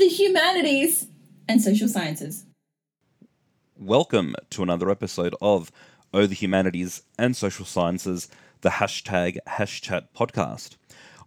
the 0.00 0.08
humanities 0.08 1.08
and 1.46 1.60
social 1.60 1.86
sciences. 1.86 2.46
Welcome 3.76 4.34
to 4.48 4.62
another 4.62 4.88
episode 4.88 5.34
of 5.42 5.70
Oh 6.14 6.24
the 6.24 6.34
Humanities 6.34 7.02
and 7.18 7.36
Social 7.36 7.66
Sciences, 7.66 8.26
the 8.62 8.70
hashtag 8.70 9.36
Hashchat 9.46 10.06
podcast. 10.16 10.76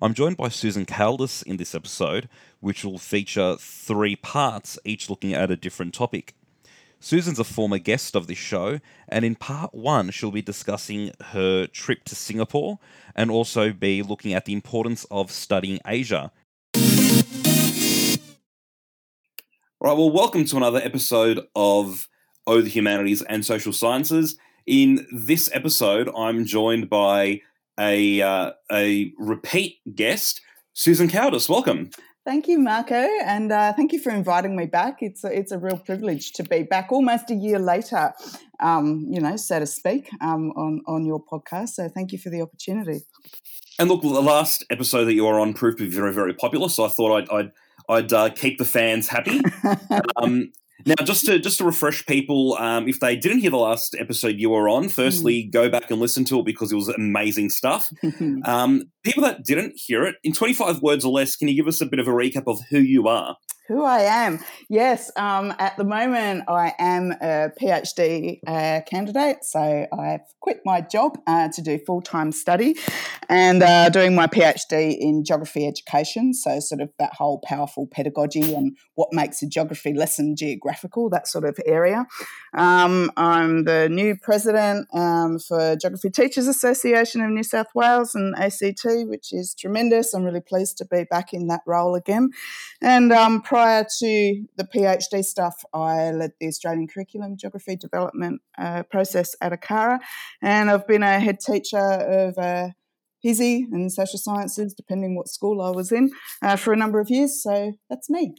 I'm 0.02 0.16
joined 0.16 0.38
by 0.38 0.50
Susan 0.50 0.88
Caldis 0.88 1.44
in 1.44 1.58
this 1.58 1.76
episode, 1.76 2.28
which 2.62 2.84
will 2.84 2.98
feature 2.98 3.58
three 3.60 4.16
parts, 4.16 4.80
each 4.84 5.08
looking 5.08 5.36
at 5.36 5.52
a 5.52 5.56
different 5.56 5.94
topic. 5.94 6.34
Susan's 7.00 7.38
a 7.38 7.44
former 7.44 7.78
guest 7.78 8.16
of 8.16 8.26
this 8.26 8.40
show, 8.40 8.80
and 9.08 9.24
in 9.24 9.36
part 9.36 9.76
one, 9.76 10.10
she'll 10.10 10.32
be 10.32 10.42
discussing 10.42 11.12
her 11.26 11.68
trip 11.68 12.06
to 12.06 12.16
Singapore 12.16 12.80
and 13.16 13.30
also 13.30 13.72
be 13.72 14.02
looking 14.02 14.34
at 14.34 14.46
the 14.46 14.54
importance 14.54 15.06
of 15.12 15.30
studying 15.30 15.80
Asia. 15.86 16.32
All 19.84 19.90
right, 19.90 20.00
well, 20.00 20.12
welcome 20.12 20.46
to 20.46 20.56
another 20.56 20.80
episode 20.80 21.46
of 21.58 22.08
Oh 22.48 22.62
the 22.62 22.70
Humanities 22.70 23.22
and 23.22 23.46
Social 23.46 23.74
Sciences. 23.74 24.38
In 24.66 25.06
this 25.12 25.50
episode, 25.52 26.10
I'm 26.16 26.46
joined 26.46 26.90
by 26.90 27.42
a 27.78 28.22
uh, 28.22 28.52
a 28.72 29.12
repeat 29.18 29.80
guest, 29.94 30.40
Susan 30.72 31.10
Caldis. 31.10 31.50
Welcome. 31.50 31.90
Thank 32.24 32.48
you, 32.48 32.60
Marco, 32.60 32.96
and 33.26 33.52
uh, 33.52 33.74
thank 33.74 33.92
you 33.92 34.00
for 34.00 34.12
inviting 34.12 34.56
me 34.56 34.68
back. 34.68 35.00
It's 35.02 35.26
a, 35.26 35.38
it's 35.38 35.52
a 35.52 35.60
real 35.60 35.78
privilege 35.78 36.32
to 36.34 36.44
be 36.44 36.64
back 36.64 36.94
almost 36.94 37.30
a 37.30 37.36
year 37.36 37.60
later, 37.60 38.14
um, 38.62 39.06
you 39.10 39.20
know, 39.20 39.36
so 39.36 39.60
to 39.60 39.66
speak, 39.66 40.10
um, 40.22 40.52
on 40.52 40.82
on 40.88 41.06
your 41.06 41.22
podcast. 41.22 41.72
So 41.72 41.90
thank 41.90 42.14
you 42.14 42.18
for 42.18 42.30
the 42.30 42.42
opportunity. 42.42 43.02
And 43.78 43.90
look, 43.90 44.02
the 44.02 44.08
last 44.08 44.64
episode 44.70 45.06
that 45.06 45.14
you 45.14 45.26
were 45.26 45.42
on 45.42 45.54
proved 45.54 45.80
to 45.80 45.84
be 45.84 45.94
very 45.94 46.14
very 46.14 46.34
popular, 46.34 46.70
so 46.70 46.86
I 46.86 46.88
thought 46.88 47.18
I'd 47.18 47.30
I'd, 47.30 47.52
I'd 47.90 48.14
uh, 48.14 48.30
keep 48.30 48.58
the 48.58 48.66
fans 48.66 49.08
happy. 49.08 49.42
um, 50.18 50.52
now, 50.86 50.96
just 51.04 51.26
to 51.26 51.40
just 51.40 51.60
to 51.60 51.64
refresh 51.64 52.06
people, 52.06 52.56
um, 52.60 52.88
if 52.88 53.00
they 53.00 53.16
didn't 53.16 53.40
hear 53.40 53.52
the 53.52 53.58
last 53.58 53.96
episode 53.98 54.36
you 54.38 54.50
were 54.50 54.68
on, 54.68 54.90
firstly, 54.90 55.44
mm. 55.44 55.52
go 55.52 55.70
back 55.70 55.90
and 55.90 56.00
listen 56.00 56.26
to 56.26 56.40
it 56.40 56.46
because 56.46 56.72
it 56.72 56.76
was 56.76 56.90
amazing 56.90 57.50
stuff. 57.50 57.90
um, 58.46 58.84
people 59.04 59.24
that 59.24 59.46
didn't 59.46 59.74
hear 59.76 60.04
it, 60.04 60.16
in 60.24 60.34
25 60.34 60.82
words 60.82 61.06
or 61.06 61.12
less, 61.12 61.36
can 61.36 61.48
you 61.48 61.56
give 61.56 61.68
us 61.68 61.80
a 61.80 61.86
bit 61.86 62.00
of 62.00 62.08
a 62.08 62.12
recap 62.12 62.44
of 62.48 62.60
who 62.70 62.80
you 62.80 63.08
are? 63.08 63.38
Who 63.70 63.86
I 63.86 64.00
am? 64.00 64.40
Yes, 64.68 65.10
um, 65.16 65.54
at 65.58 65.78
the 65.78 65.86
moment 65.86 66.44
I 66.50 66.74
am 66.80 67.12
a 67.22 67.50
PhD 67.62 68.40
uh, 68.46 68.82
candidate, 68.86 69.46
so 69.46 69.88
I've 69.98 70.20
quit 70.42 70.60
my 70.66 70.82
job 70.82 71.18
uh, 71.26 71.48
to 71.48 71.62
do 71.62 71.80
full 71.88 72.02
time 72.02 72.34
study 72.34 72.76
and 73.30 73.64
uh, 73.64 73.88
doing 73.88 74.14
my 74.14 74.28
PhD 74.28 74.98
in 75.00 75.24
geography 75.24 75.66
education. 75.66 76.34
So, 76.34 76.60
sort 76.60 76.82
of 76.82 76.90
that 77.00 77.14
whole 77.14 77.40
powerful 77.46 77.88
pedagogy 77.90 78.54
and 78.54 78.76
what 78.96 79.08
makes 79.14 79.42
a 79.42 79.48
geography 79.48 79.94
lesson 79.94 80.36
geographical, 80.36 81.10
that 81.12 81.30
sort 81.30 81.46
of 81.46 81.58
area. 81.66 82.06
Um, 82.54 83.12
I'm 83.16 83.64
the 83.64 83.88
new 83.88 84.18
president 84.22 84.88
um, 84.94 85.40
for 85.40 85.78
Geography 85.78 86.10
Teachers 86.10 86.48
Association 86.48 87.22
of 87.22 87.30
New 87.32 87.44
South 87.44 87.68
Wales 87.74 88.14
and 88.14 88.36
ACT, 88.36 88.86
which 89.08 89.32
is 89.32 89.56
tremendous. 89.58 90.14
I'm 90.14 90.26
really 90.26 90.42
pleased 90.42 90.78
to 90.80 90.86
be 90.86 91.06
back 91.10 91.34
in 91.34 91.48
that 91.48 91.62
role 91.66 91.96
again. 91.96 92.32
And 92.82 93.14
um, 93.14 93.42
prior 93.54 93.86
to 94.00 94.48
the 94.58 94.64
PhD 94.64 95.24
stuff, 95.24 95.64
I 95.76 96.10
led 96.10 96.32
the 96.40 96.48
Australian 96.48 96.88
Curriculum 96.88 97.38
Geography 97.38 97.76
Development 97.76 98.42
uh, 98.58 98.82
process 98.82 99.36
at 99.42 99.52
ACARA, 99.52 100.00
and 100.42 100.72
I've 100.72 100.88
been 100.88 101.04
a 101.04 101.20
head 101.20 101.40
teacher 101.40 101.78
of 101.78 102.36
uh, 102.40 102.70
HSIE 103.24 103.66
and 103.72 103.94
social 103.94 104.18
sciences, 104.18 104.74
depending 104.74 105.16
what 105.16 105.28
school 105.28 105.62
I 105.62 105.70
was 105.70 105.92
in, 105.92 106.10
uh, 106.42 106.56
for 106.56 106.74
a 106.74 106.76
number 106.76 107.00
of 107.00 107.12
years. 107.12 107.44
So 107.44 107.74
that's 107.92 108.10
me. 108.10 108.34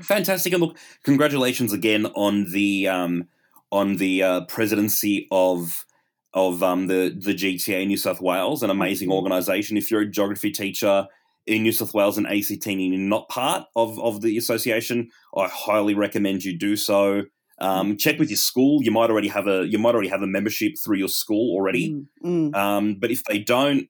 Fantastic, 0.00 0.52
and 0.52 0.62
look, 0.62 0.78
congratulations 1.02 1.72
again 1.72 2.06
on 2.14 2.52
the 2.52 2.86
um, 2.86 3.26
on 3.72 3.96
the 3.96 4.22
uh, 4.22 4.40
presidency 4.44 5.26
of 5.32 5.84
of 6.32 6.62
um, 6.62 6.86
the 6.86 7.12
the 7.18 7.34
GTA 7.34 7.84
New 7.84 7.96
South 7.96 8.20
Wales, 8.20 8.62
an 8.62 8.70
amazing 8.70 9.10
organisation. 9.10 9.76
If 9.76 9.90
you're 9.90 10.02
a 10.02 10.08
geography 10.08 10.52
teacher 10.52 11.08
in 11.46 11.62
New 11.62 11.72
South 11.72 11.94
Wales 11.94 12.18
and 12.18 12.26
ACT 12.26 12.66
and 12.66 12.80
you're 12.80 12.98
not 12.98 13.28
part 13.28 13.64
of, 13.76 14.00
of 14.00 14.20
the 14.20 14.36
association, 14.36 15.08
I 15.36 15.48
highly 15.48 15.94
recommend 15.94 16.44
you 16.44 16.58
do 16.58 16.76
so. 16.76 17.22
Um, 17.58 17.96
check 17.96 18.18
with 18.18 18.28
your 18.28 18.36
school. 18.36 18.82
You 18.82 18.90
might 18.90 19.10
already 19.10 19.28
have 19.28 19.46
a 19.46 19.66
you 19.66 19.78
might 19.78 19.94
already 19.94 20.10
have 20.10 20.22
a 20.22 20.26
membership 20.26 20.72
through 20.84 20.98
your 20.98 21.08
school 21.08 21.54
already. 21.54 21.90
Mm, 21.90 22.52
mm. 22.52 22.54
Um, 22.54 22.96
but 23.00 23.10
if 23.10 23.24
they 23.24 23.38
don't, 23.38 23.88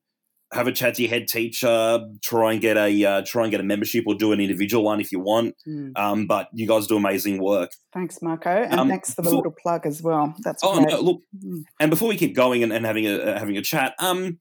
have 0.53 0.67
a 0.67 0.73
chat 0.73 0.95
to 0.95 1.03
your 1.03 1.11
head 1.11 1.29
teacher. 1.29 2.01
Try 2.23 2.53
and 2.53 2.61
get 2.61 2.77
a 2.77 3.05
uh, 3.05 3.23
try 3.27 3.43
and 3.43 3.51
get 3.51 3.61
a 3.61 3.65
membership 3.65 4.05
or 4.07 4.15
do 4.15 4.33
an 4.33 4.41
individual 4.41 4.85
one 4.85 5.01
if 5.01 5.13
you 5.13 5.21
want. 5.21 5.55
Mm. 5.67 5.97
Um, 5.97 6.27
but 6.27 6.49
you 6.53 6.67
guys 6.67 6.87
do 6.87 6.97
amazing 6.97 7.43
work. 7.43 7.71
Thanks, 7.93 8.19
Marco, 8.23 8.51
and 8.51 8.81
um, 8.81 8.89
thanks 8.89 9.15
for 9.15 9.23
the 9.23 9.31
before, 9.31 9.37
little 9.39 9.55
plug 9.61 9.87
as 9.87 10.03
well. 10.03 10.35
That's 10.45 10.63
oh 10.63 10.77
great. 10.77 10.89
no, 10.91 11.01
look. 11.01 11.21
Mm. 11.45 11.63
And 11.81 11.91
before 11.91 12.09
we 12.09 12.17
keep 12.17 12.35
going 12.35 12.63
and, 12.63 12.73
and 12.73 12.87
having 12.87 13.07
a 13.07 13.17
uh, 13.17 13.39
having 13.39 13.57
a 13.57 13.63
chat, 13.63 13.95
um, 13.99 14.39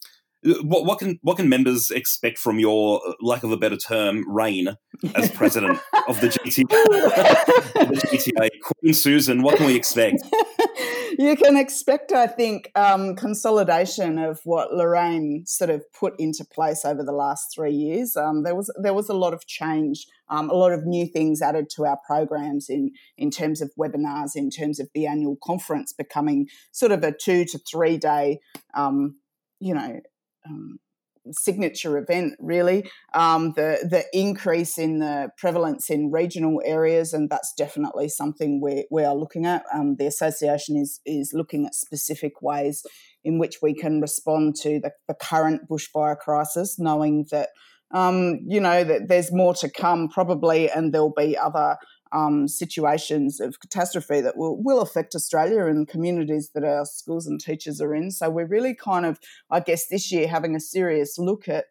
what, 0.61 0.85
what 0.85 1.00
can 1.00 1.19
what 1.22 1.38
can 1.38 1.50
members 1.50 1.91
expect 1.91 2.38
from 2.38 2.59
your 2.59 3.01
lack 3.22 3.44
of 3.44 3.51
a 3.51 3.57
better 3.57 3.78
term 3.78 4.23
reign 4.31 4.75
as 5.16 5.31
president 5.31 5.79
of 6.07 6.22
the 6.22 6.28
GTA? 6.28 6.66
the 6.69 8.07
GTA, 8.11 8.50
Queen 8.61 8.94
Susan. 8.94 9.41
What 9.41 9.57
can 9.57 9.66
we 9.66 9.75
expect? 9.75 10.22
you 11.19 11.35
can 11.35 11.57
expect, 11.57 12.11
I 12.11 12.28
think, 12.28 12.72
um, 12.75 13.16
consolidation 13.16 14.19
of 14.19 14.39
what 14.44 14.73
Lorraine 14.73 15.45
sort 15.45 15.69
of 15.69 15.83
put 15.94 16.19
into 16.19 16.45
place 16.45 16.85
over 16.85 17.03
the 17.03 17.12
last 17.12 17.53
three 17.53 17.73
years. 17.73 18.16
Um, 18.16 18.44
there 18.44 18.56
was 18.56 18.72
there 18.81 18.94
was 18.94 19.09
a 19.09 19.13
lot 19.13 19.33
of 19.33 19.47
change, 19.47 20.06
um, 20.29 20.50
a 20.50 20.53
lot 20.53 20.73
of 20.73 20.85
new 20.85 21.07
things 21.07 21.41
added 21.41 21.69
to 21.72 21.85
our 21.85 21.97
programs 22.06 22.69
in 22.69 22.91
in 23.17 23.31
terms 23.31 23.62
of 23.62 23.72
webinars, 23.79 24.35
in 24.35 24.51
terms 24.51 24.79
of 24.79 24.89
the 24.94 25.07
annual 25.07 25.38
conference 25.44 25.91
becoming 25.91 26.47
sort 26.72 26.91
of 26.91 27.03
a 27.03 27.12
two 27.12 27.45
to 27.45 27.57
three 27.57 27.97
day, 27.97 28.39
um, 28.75 29.16
you 29.59 29.73
know 29.73 30.00
um, 30.45 30.79
signature 31.31 31.97
event 31.97 32.33
really. 32.39 32.89
Um, 33.13 33.53
the 33.56 33.79
the 33.89 34.06
increase 34.13 34.78
in 34.78 35.00
the 35.00 35.29
prevalence 35.38 35.89
in 35.89 36.11
regional 36.11 36.61
areas 36.63 37.13
and 37.13 37.29
that's 37.29 37.53
definitely 37.57 38.09
something 38.09 38.61
we, 38.61 38.85
we 38.91 39.03
are 39.03 39.16
looking 39.16 39.45
at. 39.45 39.63
Um, 39.73 39.95
the 39.97 40.07
association 40.07 40.78
is 40.78 41.00
is 41.06 41.31
looking 41.33 41.66
at 41.66 41.75
specific 41.75 42.41
ways 42.41 42.83
in 43.23 43.39
which 43.39 43.57
we 43.61 43.73
can 43.73 44.01
respond 44.01 44.56
to 44.61 44.79
the, 44.79 44.91
the 45.07 45.16
current 45.16 45.61
bushfire 45.69 46.17
crisis 46.17 46.77
knowing 46.77 47.25
that 47.31 47.50
um, 47.94 48.39
you 48.45 48.59
know 48.59 48.83
that 48.83 49.07
there's 49.07 49.31
more 49.31 49.53
to 49.56 49.69
come 49.69 50.09
probably 50.09 50.69
and 50.69 50.94
there'll 50.94 51.13
be 51.16 51.38
other 51.38 51.77
um, 52.15 52.47
situations 52.47 53.39
of 53.39 53.59
catastrophe 53.59 54.21
that 54.21 54.37
will, 54.37 54.61
will 54.63 54.81
affect 54.81 55.15
Australia 55.15 55.65
and 55.65 55.87
communities 55.87 56.51
that 56.55 56.63
our 56.63 56.85
schools 56.85 57.27
and 57.27 57.39
teachers 57.39 57.81
are 57.81 57.93
in. 57.93 58.09
So 58.09 58.29
we're 58.29 58.47
really 58.47 58.73
kind 58.73 59.05
of, 59.05 59.19
I 59.51 59.59
guess, 59.59 59.87
this 59.87 60.11
year 60.11 60.27
having 60.27 60.55
a 60.55 60.59
serious 60.59 61.19
look 61.19 61.47
at 61.49 61.65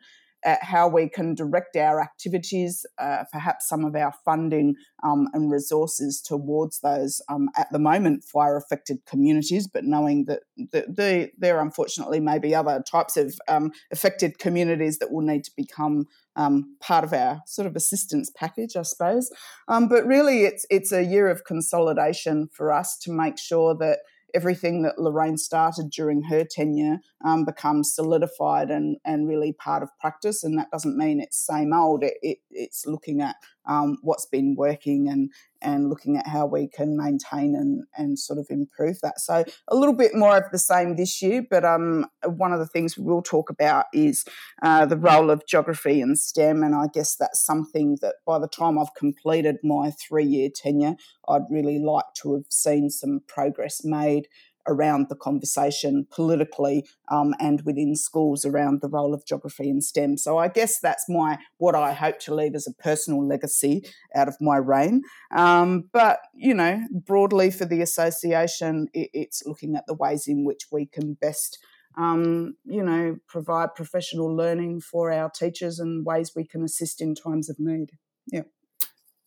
at 0.44 0.62
how 0.62 0.87
we 0.87 1.09
can 1.09 1.34
direct 1.34 1.75
our 1.75 2.03
activities, 2.03 2.84
uh, 2.99 3.25
perhaps 3.32 3.66
some 3.66 3.82
of 3.82 3.97
our 3.97 4.12
funding 4.25 4.75
um, 5.03 5.27
and 5.32 5.50
resources 5.50 6.21
towards 6.21 6.81
those 6.81 7.22
um, 7.31 7.49
at 7.56 7.72
the 7.72 7.78
moment 7.78 8.22
fire 8.22 8.56
affected 8.56 8.99
communities, 9.06 9.66
but 9.66 9.84
knowing 9.84 10.26
that 10.26 10.41
the, 10.56 10.84
the, 10.87 11.31
there 11.38 11.61
unfortunately 11.61 12.21
may 12.21 12.38
be 12.38 12.55
other 12.55 12.84
types 12.87 13.16
of 13.16 13.34
um, 13.49 13.72
affected 13.91 14.38
communities 14.38 14.99
that 14.99 15.11
will 15.11 15.22
need 15.22 15.44
to 15.44 15.53
become 15.56 16.06
um, 16.37 16.77
part 16.81 17.05
of 17.05 17.12
our 17.12 17.43
sort 17.47 17.67
of 17.67 17.77
assistance 17.77 18.31
package, 18.37 18.77
I 18.77 18.83
suppose. 18.83 19.31
Um, 19.69 19.89
but 19.89 20.06
really, 20.06 20.45
it's 20.45 20.67
it's 20.71 20.93
a 20.93 21.05
year 21.05 21.28
of 21.28 21.45
consolidation 21.45 22.49
for 22.53 22.72
us 22.72 22.97
to 23.03 23.12
make 23.12 23.39
sure 23.39 23.77
that 23.78 24.00
everything 24.34 24.83
that 24.83 24.99
Lorraine 24.99 25.39
started 25.39 25.91
during 25.91 26.25
her 26.25 26.44
tenure 26.44 26.99
um, 27.25 27.44
becomes 27.44 27.94
solidified 27.94 28.69
and, 28.69 28.97
and 29.05 29.28
really 29.28 29.53
part 29.53 29.83
of 29.83 29.91
practice. 30.00 30.43
And 30.43 30.59
that 30.59 30.71
doesn't 30.73 30.97
mean 30.97 31.21
it's 31.21 31.47
same 31.47 31.73
old. 31.73 32.03
It, 32.03 32.15
it, 32.21 32.39
it's 32.50 32.84
looking 32.84 33.21
at 33.21 33.37
um, 33.67 33.99
what's 34.03 34.27
been 34.27 34.55
working 34.57 35.09
and 35.09 35.31
and 35.62 35.88
looking 35.88 36.19
at 36.19 36.27
how 36.27 36.44
we 36.44 36.69
can 36.69 36.94
maintain 36.94 37.55
and, 37.55 37.85
and 37.97 38.19
sort 38.19 38.38
of 38.38 38.47
improve 38.50 39.00
that. 39.00 39.19
So 39.19 39.44
a 39.69 39.75
little 39.75 39.94
bit 39.94 40.15
more 40.15 40.37
of 40.37 40.50
the 40.53 40.59
same 40.59 40.97
this 40.97 41.23
year, 41.23 41.43
but 41.49 41.65
um, 41.65 42.06
one 42.27 42.53
of 42.53 42.59
the 42.59 42.67
things 42.67 42.99
we 42.99 43.05
will 43.05 43.23
talk 43.23 43.49
about 43.49 43.87
is 43.94 44.27
uh, 44.62 44.85
the 44.85 44.99
role 44.99 45.31
of 45.31 45.47
geography 45.47 46.03
and 46.03 46.19
STEM, 46.19 46.62
and 46.62 46.75
I 46.75 46.88
guess 46.93 47.17
that's 47.17 47.44
something 47.44 47.97
that 48.03 48.17
by 48.27 48.38
the 48.38 48.49
time 48.49 48.79
I've 48.79 48.94
completed 48.94 49.56
my 49.65 49.91
three 49.91 50.27
year 50.27 50.50
tenure, 50.55 50.97
I'd 51.29 51.50
really 51.50 51.79
like 51.79 52.12
to 52.23 52.35
have 52.35 52.44
seen 52.50 52.91
some 52.91 53.21
progress 53.27 53.85
made 53.85 54.29
around 54.66 55.08
the 55.08 55.16
conversation 55.16 56.06
politically 56.11 56.87
um, 57.11 57.34
and 57.38 57.62
within 57.64 57.94
schools 57.94 58.44
around 58.44 58.81
the 58.81 58.88
role 58.88 59.14
of 59.14 59.25
geography 59.26 59.69
and 59.69 59.82
STEM. 59.82 60.16
So 60.16 60.38
I 60.38 60.49
guess 60.49 60.81
that's 60.81 61.05
my 61.08 61.38
what 61.58 61.75
I 61.75 61.93
hope 61.93 62.19
to 62.20 62.34
leave 62.34 62.55
as 62.55 62.66
a 62.66 62.82
personal 62.82 63.26
legacy 63.26 63.87
out 64.14 64.28
of 64.28 64.37
my 64.40 64.56
reign. 64.56 65.02
Um, 65.34 65.88
but 65.93 66.20
you 66.34 66.55
know, 66.55 66.81
broadly 66.90 67.50
for 67.50 67.64
the 67.64 67.81
association, 67.81 68.88
it, 68.94 69.11
it's 69.12 69.43
looking 69.46 69.76
at 69.76 69.87
the 69.87 69.94
ways 69.94 70.26
in 70.26 70.44
which 70.44 70.66
we 70.70 70.87
can 70.87 71.14
best. 71.14 71.58
Um, 71.96 72.56
you 72.64 72.82
know, 72.82 73.19
provide 73.28 73.76
professional 73.76 74.34
learning 74.34 74.81
for 74.81 75.12
our 75.12 75.31
teachers 75.31 75.78
and 75.78 76.05
ways 76.05 76.32
we 76.34 76.44
can 76.44 76.64
assist 76.64 77.00
in 77.00 77.14
times 77.14 77.49
of 77.49 77.61
need. 77.61 77.93
Yeah. 78.26 78.43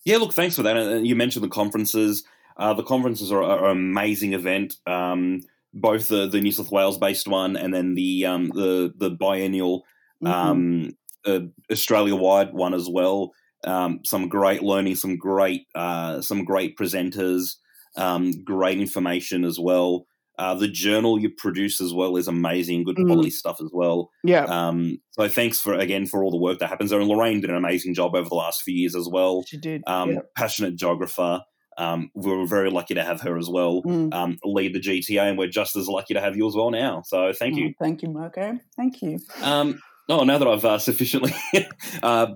Yeah, 0.04 0.18
look, 0.18 0.34
thanks 0.34 0.56
for 0.56 0.64
that. 0.64 0.76
And 0.76 1.08
you 1.08 1.16
mentioned 1.16 1.44
the 1.44 1.50
conferences. 1.50 2.24
Uh, 2.58 2.74
the 2.74 2.84
conferences 2.84 3.32
are, 3.32 3.44
are, 3.44 3.66
an 3.66 3.72
amazing 3.72 4.34
event. 4.34 4.76
Um, 4.88 5.42
both 5.74 6.08
the, 6.08 6.28
the 6.28 6.42
New 6.42 6.52
South 6.52 6.72
Wales 6.72 6.98
based 6.98 7.28
one 7.28 7.56
and 7.56 7.74
then 7.74 7.94
the 7.94 8.26
um, 8.26 8.50
the 8.50 8.94
the 8.98 9.12
biennial 9.12 9.84
mm-hmm. 10.24 10.34
um, 10.34 10.98
uh, 11.26 11.40
Australia 11.72 12.16
wide 12.16 12.54
one 12.54 12.74
as 12.74 12.90
well. 12.90 13.32
Um, 13.64 14.00
some 14.04 14.28
great 14.28 14.64
learning, 14.64 14.96
some 14.96 15.18
great 15.18 15.68
uh, 15.76 16.22
some 16.22 16.46
great 16.46 16.78
presenters, 16.78 17.56
um, 17.96 18.44
great 18.44 18.80
information 18.80 19.44
as 19.44 19.60
well. 19.60 20.06
Uh, 20.40 20.54
the 20.54 20.68
journal 20.68 21.20
you 21.20 21.32
produce 21.32 21.82
as 21.82 21.94
well 21.94 22.16
is 22.16 22.28
amazing, 22.28 22.84
good 22.84 22.96
quality 22.96 23.30
mm. 23.30 23.34
stuff 23.34 23.60
as 23.60 23.72
well. 23.74 24.12
Yeah. 24.24 24.44
Um, 24.44 25.00
so 25.12 25.28
thanks 25.28 25.60
for 25.60 25.74
again 25.74 26.06
for 26.06 26.24
all 26.24 26.30
the 26.30 26.38
work 26.38 26.60
that 26.60 26.70
happens 26.70 26.92
there. 26.92 27.00
And 27.00 27.10
Lorraine 27.10 27.42
did 27.42 27.50
an 27.50 27.56
amazing 27.56 27.96
job 27.96 28.16
over 28.16 28.30
the 28.30 28.36
last 28.36 28.62
few 28.62 28.76
years 28.76 28.96
as 28.96 29.10
well. 29.12 29.44
She 29.48 29.58
did. 29.58 29.84
Um, 29.88 30.12
yeah. 30.12 30.20
Passionate 30.36 30.76
geographer. 30.76 31.42
Um, 31.78 32.10
we 32.16 32.36
were 32.36 32.48
very 32.48 32.72
lucky 32.72 32.96
to 32.96 33.04
have 33.04 33.22
her 33.22 33.38
as 33.38 33.50
well 33.50 33.84
mm. 33.84 34.14
um, 34.14 34.40
lead 34.44 34.74
the 34.74 34.80
GTA, 34.80 35.30
and 35.30 35.38
we're 35.38 35.48
just 35.48 35.76
as 35.76 35.88
lucky 35.88 36.14
to 36.14 36.22
have 36.22 36.36
you 36.36 36.48
as 36.48 36.56
well 36.56 36.72
now. 36.72 37.04
So 37.06 37.32
thank 37.34 37.56
you. 37.56 37.70
Oh, 37.70 37.74
thank 37.80 38.02
you, 38.02 38.10
Marco. 38.10 38.60
Thank 38.76 39.02
you. 39.02 39.20
Um, 39.42 39.80
oh, 40.10 40.24
now 40.24 40.38
that 40.38 40.48
I've 40.48 40.66
uh, 40.66 40.80
sufficiently 40.80 41.36
uh, 42.04 42.28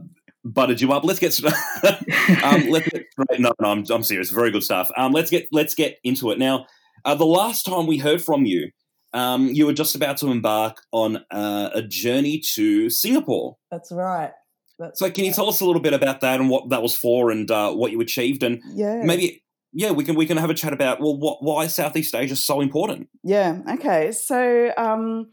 butted 0.43 0.79
you 0.81 0.93
up, 0.93 1.03
let's 1.03 1.19
get 1.19 1.37
um, 2.43 2.69
let's 2.69 2.87
get 2.89 3.05
straight. 3.11 3.39
No, 3.39 3.51
no, 3.59 3.71
I'm, 3.71 3.83
I'm 3.89 4.03
serious. 4.03 4.29
Very 4.29 4.51
good 4.51 4.63
stuff. 4.63 4.91
Um, 4.95 5.11
let's 5.11 5.31
get 5.31 5.47
let's 5.51 5.75
get 5.75 5.97
into 6.03 6.31
it 6.31 6.39
now. 6.39 6.67
Uh, 7.03 7.15
the 7.15 7.25
last 7.25 7.65
time 7.65 7.87
we 7.87 7.97
heard 7.97 8.21
from 8.21 8.45
you, 8.45 8.69
um, 9.13 9.47
you 9.47 9.65
were 9.65 9.73
just 9.73 9.95
about 9.95 10.17
to 10.17 10.27
embark 10.27 10.81
on 10.91 11.17
uh, 11.31 11.71
a 11.73 11.81
journey 11.81 12.41
to 12.53 12.89
Singapore. 12.89 13.57
That's 13.71 13.91
right. 13.91 14.31
That's 14.81 14.99
so, 14.99 15.09
can 15.09 15.25
you 15.25 15.31
tell 15.31 15.47
us 15.47 15.61
a 15.61 15.65
little 15.65 15.81
bit 15.81 15.93
about 15.93 16.21
that 16.21 16.39
and 16.39 16.49
what 16.49 16.69
that 16.69 16.81
was 16.81 16.95
for, 16.95 17.31
and 17.31 17.49
uh, 17.49 17.71
what 17.71 17.91
you 17.91 18.01
achieved, 18.01 18.43
and 18.43 18.61
yeah. 18.73 19.01
maybe 19.03 19.43
yeah, 19.73 19.91
we 19.91 20.03
can 20.03 20.15
we 20.15 20.25
can 20.25 20.37
have 20.37 20.49
a 20.49 20.53
chat 20.53 20.73
about 20.73 20.99
well, 20.99 21.17
what 21.17 21.41
why 21.41 21.67
Southeast 21.67 22.15
Asia 22.15 22.33
is 22.33 22.43
so 22.43 22.61
important. 22.61 23.09
Yeah. 23.23 23.59
Okay. 23.75 24.11
So. 24.11 24.71
Um, 24.77 25.31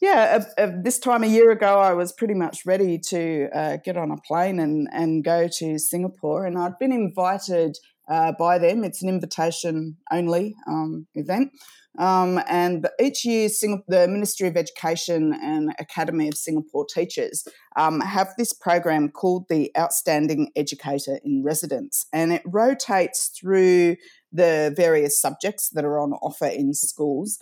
yeah, 0.00 0.42
uh, 0.58 0.60
uh, 0.60 0.70
this 0.82 0.98
time 0.98 1.24
a 1.24 1.26
year 1.26 1.50
ago, 1.50 1.78
I 1.78 1.94
was 1.94 2.12
pretty 2.12 2.34
much 2.34 2.66
ready 2.66 2.98
to 3.08 3.48
uh, 3.54 3.76
get 3.82 3.96
on 3.96 4.10
a 4.10 4.18
plane 4.18 4.58
and, 4.58 4.86
and 4.92 5.24
go 5.24 5.48
to 5.48 5.78
Singapore. 5.78 6.44
And 6.44 6.58
I'd 6.58 6.78
been 6.78 6.92
invited 6.92 7.78
uh, 8.06 8.32
by 8.38 8.58
them. 8.58 8.84
It's 8.84 9.02
an 9.02 9.08
invitation 9.08 9.96
only 10.12 10.56
um, 10.66 11.06
event. 11.14 11.52
Um, 11.98 12.40
and 12.48 12.88
each 13.00 13.24
year, 13.24 13.48
the 13.86 14.08
Ministry 14.08 14.48
of 14.48 14.56
Education 14.56 15.32
and 15.32 15.74
Academy 15.78 16.28
of 16.28 16.34
Singapore 16.34 16.84
Teachers 16.86 17.46
um, 17.76 18.00
have 18.00 18.34
this 18.36 18.52
program 18.52 19.10
called 19.10 19.46
the 19.48 19.70
Outstanding 19.78 20.50
Educator 20.56 21.20
in 21.24 21.42
Residence, 21.44 22.06
and 22.12 22.32
it 22.32 22.42
rotates 22.44 23.28
through 23.28 23.96
the 24.32 24.74
various 24.76 25.20
subjects 25.20 25.70
that 25.70 25.84
are 25.84 26.00
on 26.00 26.12
offer 26.14 26.46
in 26.46 26.74
schools. 26.74 27.38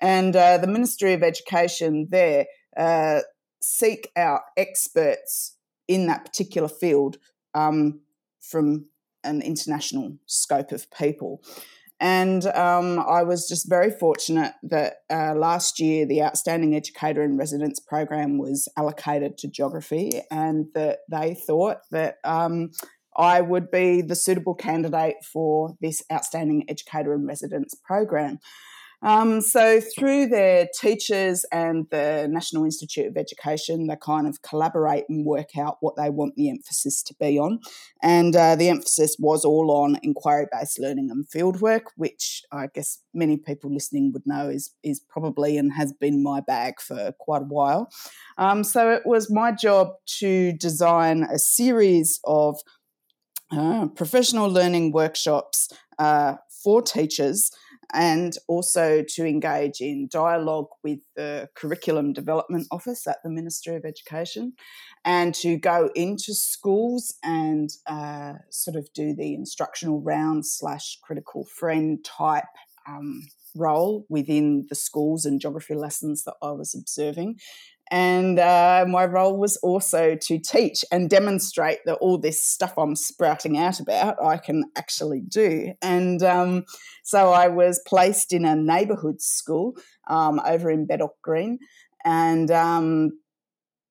And 0.00 0.34
uh, 0.34 0.58
the 0.58 0.66
Ministry 0.66 1.12
of 1.12 1.22
Education 1.22 2.08
there 2.10 2.46
uh, 2.76 3.20
seek 3.60 4.10
out 4.16 4.40
experts 4.56 5.56
in 5.86 6.06
that 6.06 6.24
particular 6.24 6.68
field 6.68 7.18
um, 7.54 8.00
from 8.40 8.86
an 9.24 9.40
international 9.42 10.18
scope 10.26 10.72
of 10.72 10.90
people. 10.90 11.42
And 12.02 12.44
um, 12.46 12.98
I 12.98 13.22
was 13.22 13.48
just 13.48 13.68
very 13.68 13.92
fortunate 13.92 14.54
that 14.64 14.94
uh, 15.08 15.34
last 15.36 15.78
year 15.78 16.04
the 16.04 16.20
Outstanding 16.20 16.74
Educator 16.74 17.22
in 17.22 17.38
Residence 17.38 17.78
program 17.78 18.38
was 18.38 18.66
allocated 18.76 19.38
to 19.38 19.48
geography, 19.48 20.20
and 20.28 20.66
that 20.74 20.98
they 21.08 21.34
thought 21.34 21.78
that 21.92 22.16
um, 22.24 22.72
I 23.16 23.40
would 23.40 23.70
be 23.70 24.02
the 24.02 24.16
suitable 24.16 24.56
candidate 24.56 25.24
for 25.32 25.76
this 25.80 26.02
Outstanding 26.12 26.64
Educator 26.68 27.14
in 27.14 27.24
Residence 27.24 27.76
program. 27.86 28.40
Um, 29.02 29.40
so, 29.40 29.80
through 29.80 30.28
their 30.28 30.68
teachers 30.80 31.44
and 31.50 31.86
the 31.90 32.28
National 32.30 32.64
Institute 32.64 33.06
of 33.06 33.16
Education, 33.16 33.88
they 33.88 33.96
kind 33.96 34.28
of 34.28 34.42
collaborate 34.42 35.04
and 35.08 35.26
work 35.26 35.58
out 35.58 35.78
what 35.80 35.96
they 35.96 36.08
want 36.08 36.36
the 36.36 36.48
emphasis 36.48 37.02
to 37.04 37.14
be 37.18 37.38
on. 37.38 37.58
And 38.00 38.36
uh, 38.36 38.54
the 38.54 38.68
emphasis 38.68 39.16
was 39.18 39.44
all 39.44 39.72
on 39.72 39.98
inquiry 40.04 40.46
based 40.52 40.78
learning 40.78 41.10
and 41.10 41.26
fieldwork, 41.28 41.86
which 41.96 42.42
I 42.52 42.68
guess 42.72 42.98
many 43.12 43.36
people 43.36 43.72
listening 43.72 44.12
would 44.12 44.26
know 44.26 44.48
is, 44.48 44.70
is 44.84 45.00
probably 45.00 45.58
and 45.58 45.72
has 45.72 45.92
been 45.92 46.22
my 46.22 46.40
bag 46.40 46.80
for 46.80 47.12
quite 47.18 47.42
a 47.42 47.46
while. 47.46 47.90
Um, 48.38 48.62
so, 48.62 48.92
it 48.92 49.02
was 49.04 49.30
my 49.30 49.50
job 49.50 49.88
to 50.20 50.52
design 50.52 51.24
a 51.24 51.40
series 51.40 52.20
of 52.24 52.60
uh, 53.50 53.88
professional 53.88 54.48
learning 54.48 54.92
workshops 54.92 55.68
uh, 55.98 56.36
for 56.62 56.80
teachers 56.80 57.50
and 57.92 58.34
also 58.48 59.04
to 59.06 59.26
engage 59.26 59.80
in 59.80 60.08
dialogue 60.10 60.68
with 60.82 61.00
the 61.14 61.48
Curriculum 61.54 62.12
Development 62.12 62.66
Office 62.70 63.06
at 63.06 63.18
the 63.22 63.30
Ministry 63.30 63.76
of 63.76 63.84
Education 63.84 64.54
and 65.04 65.34
to 65.36 65.56
go 65.58 65.90
into 65.94 66.34
schools 66.34 67.14
and 67.22 67.70
uh, 67.86 68.34
sort 68.50 68.76
of 68.76 68.88
do 68.94 69.14
the 69.14 69.34
instructional 69.34 70.00
round 70.00 70.46
slash 70.46 70.98
critical 71.02 71.44
friend 71.44 72.04
type 72.04 72.44
um, 72.88 73.22
role 73.54 74.06
within 74.08 74.66
the 74.68 74.74
schools 74.74 75.24
and 75.24 75.40
geography 75.40 75.74
lessons 75.74 76.24
that 76.24 76.34
I 76.42 76.52
was 76.52 76.74
observing 76.74 77.36
and 77.92 78.38
uh, 78.38 78.86
my 78.88 79.04
role 79.04 79.36
was 79.36 79.58
also 79.58 80.16
to 80.16 80.38
teach 80.38 80.82
and 80.90 81.10
demonstrate 81.10 81.80
that 81.84 81.96
all 81.96 82.16
this 82.16 82.42
stuff 82.42 82.72
I'm 82.78 82.96
sprouting 82.96 83.58
out 83.58 83.80
about, 83.80 84.16
I 84.24 84.38
can 84.38 84.64
actually 84.76 85.20
do. 85.20 85.74
And 85.82 86.22
um, 86.22 86.64
so 87.04 87.32
I 87.32 87.48
was 87.48 87.82
placed 87.86 88.32
in 88.32 88.46
a 88.46 88.56
neighbourhood 88.56 89.20
school 89.20 89.76
um, 90.08 90.40
over 90.46 90.70
in 90.70 90.86
Bedok 90.86 91.20
Green. 91.20 91.58
And 92.02 92.50
um, 92.50 93.10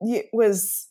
it 0.00 0.26
was 0.32 0.88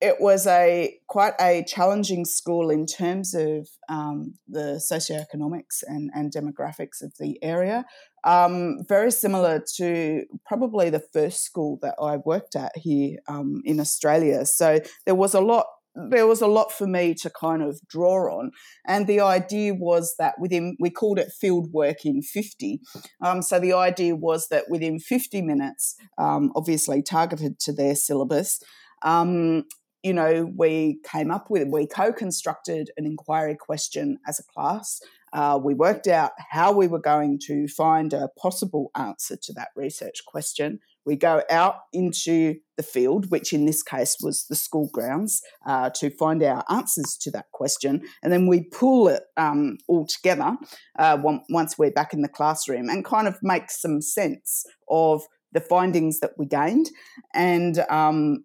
it 0.00 0.16
was 0.20 0.46
a 0.46 0.96
quite 1.08 1.34
a 1.40 1.64
challenging 1.64 2.24
school 2.24 2.70
in 2.70 2.86
terms 2.86 3.34
of 3.34 3.68
um, 3.88 4.34
the 4.48 4.80
socioeconomics 4.92 5.82
and, 5.86 6.10
and 6.14 6.32
demographics 6.32 7.02
of 7.02 7.12
the 7.18 7.38
area. 7.42 7.84
Um, 8.24 8.78
very 8.88 9.10
similar 9.10 9.62
to 9.76 10.24
probably 10.46 10.90
the 10.90 11.04
first 11.12 11.44
school 11.44 11.78
that 11.82 11.94
I 12.00 12.18
worked 12.18 12.56
at 12.56 12.72
here 12.76 13.18
um, 13.28 13.62
in 13.64 13.80
Australia. 13.80 14.44
So 14.46 14.80
there 15.06 15.14
was 15.14 15.34
a 15.34 15.40
lot. 15.40 15.66
There 16.10 16.28
was 16.28 16.40
a 16.40 16.46
lot 16.46 16.70
for 16.70 16.86
me 16.86 17.14
to 17.14 17.28
kind 17.28 17.62
of 17.62 17.80
draw 17.88 18.38
on, 18.38 18.52
and 18.86 19.08
the 19.08 19.20
idea 19.20 19.74
was 19.74 20.14
that 20.20 20.34
within 20.38 20.76
we 20.78 20.88
called 20.88 21.18
it 21.18 21.32
field 21.40 21.72
work 21.72 22.04
in 22.04 22.22
fifty. 22.22 22.80
Um, 23.20 23.42
so 23.42 23.58
the 23.58 23.72
idea 23.72 24.14
was 24.14 24.46
that 24.50 24.66
within 24.70 25.00
fifty 25.00 25.42
minutes, 25.42 25.96
um, 26.16 26.52
obviously 26.54 27.02
targeted 27.02 27.58
to 27.60 27.72
their 27.72 27.96
syllabus, 27.96 28.60
um, 29.02 29.64
you 30.02 30.12
know, 30.14 30.50
we 30.56 30.98
came 31.04 31.30
up 31.30 31.50
with, 31.50 31.68
we 31.68 31.86
co 31.86 32.12
constructed 32.12 32.90
an 32.96 33.06
inquiry 33.06 33.56
question 33.56 34.18
as 34.26 34.38
a 34.38 34.44
class. 34.44 35.00
Uh, 35.32 35.58
we 35.62 35.74
worked 35.74 36.08
out 36.08 36.32
how 36.50 36.72
we 36.72 36.88
were 36.88 37.00
going 37.00 37.38
to 37.38 37.68
find 37.68 38.12
a 38.12 38.28
possible 38.40 38.90
answer 38.96 39.36
to 39.40 39.52
that 39.52 39.68
research 39.76 40.24
question. 40.26 40.80
We 41.06 41.16
go 41.16 41.42
out 41.50 41.76
into 41.92 42.56
the 42.76 42.82
field, 42.82 43.30
which 43.30 43.52
in 43.52 43.64
this 43.64 43.82
case 43.82 44.16
was 44.20 44.46
the 44.48 44.56
school 44.56 44.90
grounds, 44.92 45.40
uh, 45.64 45.90
to 45.96 46.10
find 46.10 46.42
our 46.42 46.64
answers 46.68 47.16
to 47.22 47.30
that 47.32 47.50
question. 47.52 48.02
And 48.22 48.32
then 48.32 48.48
we 48.48 48.64
pull 48.64 49.08
it 49.08 49.22
um, 49.36 49.78
all 49.88 50.06
together 50.06 50.56
uh, 50.98 51.18
once 51.48 51.78
we're 51.78 51.92
back 51.92 52.12
in 52.12 52.22
the 52.22 52.28
classroom 52.28 52.88
and 52.88 53.04
kind 53.04 53.28
of 53.28 53.38
make 53.42 53.70
some 53.70 54.02
sense 54.02 54.64
of 54.88 55.22
the 55.52 55.60
findings 55.60 56.20
that 56.20 56.32
we 56.38 56.46
gained 56.46 56.90
and 57.34 57.78
um, 57.90 58.44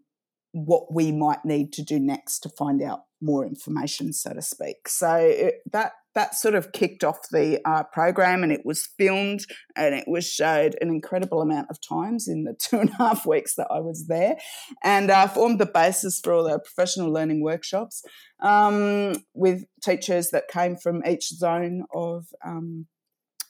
what 0.56 0.94
we 0.94 1.12
might 1.12 1.44
need 1.44 1.74
to 1.74 1.84
do 1.84 2.00
next 2.00 2.40
to 2.40 2.50
find 2.50 2.82
out 2.82 3.02
more 3.22 3.46
information, 3.46 4.14
so 4.14 4.34
to 4.34 4.42
speak. 4.42 4.88
So 4.88 5.14
it, 5.16 5.56
that 5.74 5.92
that 6.14 6.34
sort 6.34 6.56
of 6.56 6.72
kicked 6.72 7.04
off 7.04 7.28
the 7.30 7.60
uh, 7.66 7.84
program, 7.92 8.42
and 8.42 8.54
it 8.54 8.62
was 8.64 8.88
filmed 8.98 9.42
and 9.76 9.94
it 9.94 10.08
was 10.08 10.26
showed 10.26 10.78
an 10.80 10.88
incredible 10.88 11.42
amount 11.42 11.68
of 11.70 11.78
times 11.82 12.30
in 12.30 12.46
the 12.46 12.54
two 12.60 12.80
and 12.80 12.90
a 12.92 12.96
half 12.96 13.26
weeks 13.26 13.56
that 13.56 13.68
I 13.70 13.82
was 13.82 14.08
there, 14.08 14.38
and 14.82 15.12
uh, 15.12 15.28
formed 15.28 15.60
the 15.60 15.66
basis 15.66 16.22
for 16.24 16.34
all 16.34 16.46
the 16.46 16.58
professional 16.58 17.12
learning 17.12 17.44
workshops 17.44 18.02
um, 18.42 19.18
with 19.34 19.66
teachers 19.84 20.30
that 20.30 20.48
came 20.48 20.78
from 20.78 21.06
each 21.06 21.28
zone 21.28 21.84
of. 21.94 22.28
Um, 22.46 22.88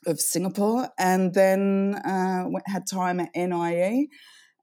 of 0.08 0.20
Singapore, 0.20 0.88
and 1.00 1.34
then 1.34 1.96
uh, 2.06 2.46
had 2.68 2.84
time 2.86 3.20
at 3.20 3.32
NIE, 3.36 4.08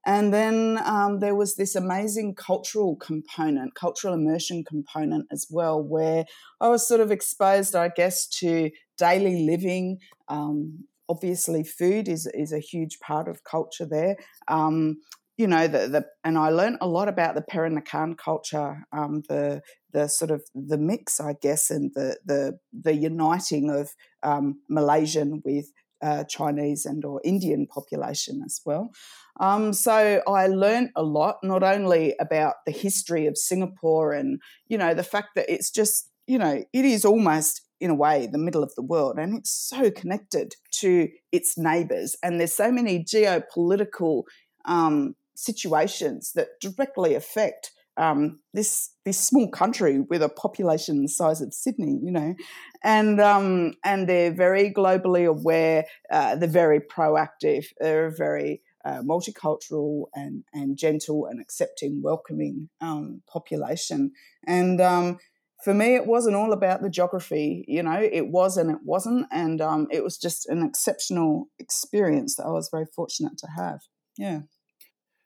and 0.05 0.33
then 0.33 0.79
um, 0.83 1.19
there 1.19 1.35
was 1.35 1.55
this 1.55 1.75
amazing 1.75 2.35
cultural 2.35 2.95
component, 2.97 3.75
cultural 3.75 4.13
immersion 4.13 4.63
component 4.63 5.27
as 5.31 5.47
well, 5.49 5.81
where 5.81 6.25
I 6.59 6.69
was 6.69 6.87
sort 6.87 7.01
of 7.01 7.11
exposed, 7.11 7.75
I 7.75 7.89
guess, 7.89 8.27
to 8.39 8.69
daily 8.97 9.45
living. 9.45 9.99
Um, 10.27 10.85
obviously, 11.07 11.63
food 11.63 12.07
is 12.09 12.27
is 12.33 12.51
a 12.51 12.59
huge 12.59 12.99
part 12.99 13.27
of 13.27 13.43
culture 13.43 13.85
there. 13.85 14.17
Um, 14.47 14.97
you 15.37 15.47
know, 15.47 15.67
the, 15.67 15.87
the 15.87 16.05
and 16.23 16.37
I 16.37 16.49
learned 16.49 16.77
a 16.81 16.87
lot 16.87 17.07
about 17.07 17.35
the 17.35 17.41
Peranakan 17.41 18.17
culture, 18.17 18.85
um, 18.91 19.23
the 19.29 19.61
the 19.91 20.07
sort 20.07 20.31
of 20.31 20.43
the 20.53 20.77
mix, 20.77 21.19
I 21.19 21.35
guess, 21.41 21.71
and 21.71 21.91
the 21.95 22.17
the 22.25 22.59
the 22.73 22.93
uniting 22.93 23.69
of 23.69 23.91
um, 24.21 24.59
Malaysian 24.69 25.41
with 25.45 25.71
uh, 26.03 26.23
Chinese 26.25 26.85
and 26.85 27.05
or 27.05 27.21
Indian 27.23 27.65
population 27.65 28.41
as 28.45 28.59
well. 28.65 28.91
Um, 29.39 29.73
so 29.73 30.21
I 30.27 30.47
learned 30.47 30.89
a 30.95 31.03
lot, 31.03 31.37
not 31.43 31.63
only 31.63 32.13
about 32.19 32.55
the 32.65 32.71
history 32.71 33.25
of 33.25 33.37
Singapore 33.37 34.13
and 34.13 34.39
you 34.67 34.77
know 34.77 34.93
the 34.93 35.03
fact 35.03 35.29
that 35.35 35.51
it's 35.51 35.71
just 35.71 36.09
you 36.27 36.37
know 36.37 36.63
it 36.73 36.85
is 36.85 37.05
almost 37.05 37.61
in 37.79 37.89
a 37.89 37.95
way 37.95 38.27
the 38.31 38.37
middle 38.37 38.63
of 38.63 38.73
the 38.75 38.83
world 38.83 39.17
and 39.17 39.35
it's 39.35 39.51
so 39.51 39.91
connected 39.91 40.55
to 40.71 41.09
its 41.31 41.57
neighbours 41.57 42.15
and 42.23 42.39
there's 42.39 42.53
so 42.53 42.71
many 42.71 43.03
geopolitical 43.03 44.23
um, 44.65 45.15
situations 45.35 46.31
that 46.33 46.47
directly 46.61 47.13
affect 47.13 47.71
um, 47.97 48.39
this 48.53 48.91
this 49.05 49.19
small 49.19 49.49
country 49.49 49.99
with 49.99 50.23
a 50.23 50.29
population 50.29 51.01
the 51.01 51.07
size 51.07 51.41
of 51.41 51.53
Sydney, 51.53 51.99
you 52.03 52.11
know, 52.11 52.35
and 52.83 53.19
um, 53.21 53.73
and 53.83 54.07
they're 54.07 54.33
very 54.33 54.71
globally 54.73 55.27
aware. 55.27 55.85
Uh, 56.11 56.35
they're 56.35 56.49
very 56.49 56.79
proactive. 56.79 57.65
They're 57.79 58.09
very 58.09 58.61
uh, 58.85 59.01
multicultural 59.01 60.05
and 60.13 60.43
and 60.53 60.77
gentle 60.77 61.27
and 61.27 61.39
accepting, 61.39 62.01
welcoming 62.01 62.69
um, 62.81 63.21
population. 63.27 64.11
And 64.47 64.81
um, 64.81 65.17
for 65.63 65.73
me, 65.73 65.95
it 65.95 66.07
wasn't 66.07 66.35
all 66.35 66.51
about 66.51 66.81
the 66.81 66.89
geography. 66.89 67.63
You 67.67 67.83
know, 67.83 67.99
it 67.99 68.27
was 68.27 68.57
and 68.57 68.69
it 68.71 68.79
wasn't, 68.83 69.27
and 69.31 69.61
um, 69.61 69.87
it 69.91 70.03
was 70.03 70.17
just 70.17 70.47
an 70.49 70.63
exceptional 70.63 71.47
experience 71.59 72.35
that 72.35 72.45
I 72.45 72.51
was 72.51 72.69
very 72.71 72.87
fortunate 72.95 73.37
to 73.37 73.47
have. 73.55 73.81
Yeah. 74.17 74.41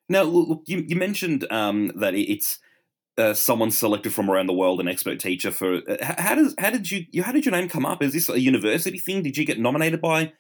Now, 0.09 0.23
look, 0.23 0.63
you, 0.65 0.83
you 0.87 0.95
mentioned 0.95 1.45
um, 1.51 1.91
that 1.95 2.15
it's 2.15 2.59
uh, 3.17 3.33
someone 3.33 3.71
selected 3.71 4.13
from 4.13 4.29
around 4.29 4.45
the 4.45 4.53
world, 4.53 4.79
an 4.79 4.87
expert 4.87 5.19
teacher 5.19 5.51
for. 5.51 5.77
Uh, 5.77 5.97
how 6.17 6.35
does 6.35 6.53
how 6.59 6.69
did 6.69 6.89
you 6.91 7.05
how 7.23 7.31
did 7.31 7.45
your 7.45 7.51
name 7.51 7.67
come 7.67 7.85
up? 7.85 8.03
Is 8.03 8.13
this 8.13 8.29
a 8.29 8.39
university 8.39 8.99
thing? 8.99 9.23
Did 9.23 9.37
you 9.37 9.45
get 9.45 9.59
nominated 9.59 10.01
by 10.01 10.33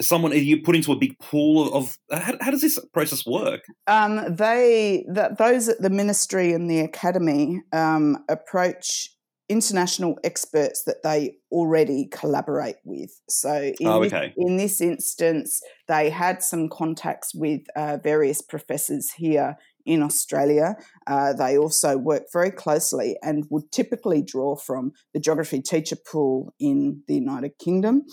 someone? 0.00 0.32
Are 0.32 0.36
you 0.36 0.60
put 0.60 0.74
into 0.74 0.92
a 0.92 0.96
big 0.96 1.18
pool 1.20 1.72
of? 1.72 1.96
Uh, 2.10 2.20
how, 2.20 2.34
how 2.40 2.50
does 2.50 2.60
this 2.60 2.78
process 2.92 3.24
work? 3.24 3.64
Um, 3.86 4.34
they 4.34 5.04
that 5.08 5.38
those 5.38 5.68
at 5.68 5.80
the 5.80 5.90
ministry 5.90 6.52
and 6.52 6.68
the 6.68 6.80
academy 6.80 7.62
um, 7.72 8.18
approach 8.28 9.13
international 9.48 10.18
experts 10.24 10.84
that 10.84 11.02
they 11.02 11.36
already 11.52 12.08
collaborate 12.10 12.76
with. 12.84 13.20
So, 13.28 13.72
in, 13.78 13.86
oh, 13.86 14.02
okay. 14.04 14.32
this, 14.36 14.46
in 14.46 14.56
this 14.56 14.80
instance, 14.80 15.62
they 15.86 16.10
had 16.10 16.42
some 16.42 16.68
contacts 16.68 17.34
with 17.34 17.62
uh, 17.76 17.98
various 18.02 18.40
professors 18.40 19.12
here 19.12 19.56
in 19.84 20.02
Australia. 20.02 20.76
Uh, 21.06 21.34
they 21.34 21.58
also 21.58 21.98
work 21.98 22.24
very 22.32 22.50
closely 22.50 23.18
and 23.22 23.44
would 23.50 23.70
typically 23.70 24.22
draw 24.22 24.56
from 24.56 24.92
the 25.12 25.20
geography 25.20 25.60
teacher 25.60 25.96
pool 25.96 26.54
in 26.58 27.02
the 27.06 27.14
United 27.14 27.58
Kingdom. 27.58 28.04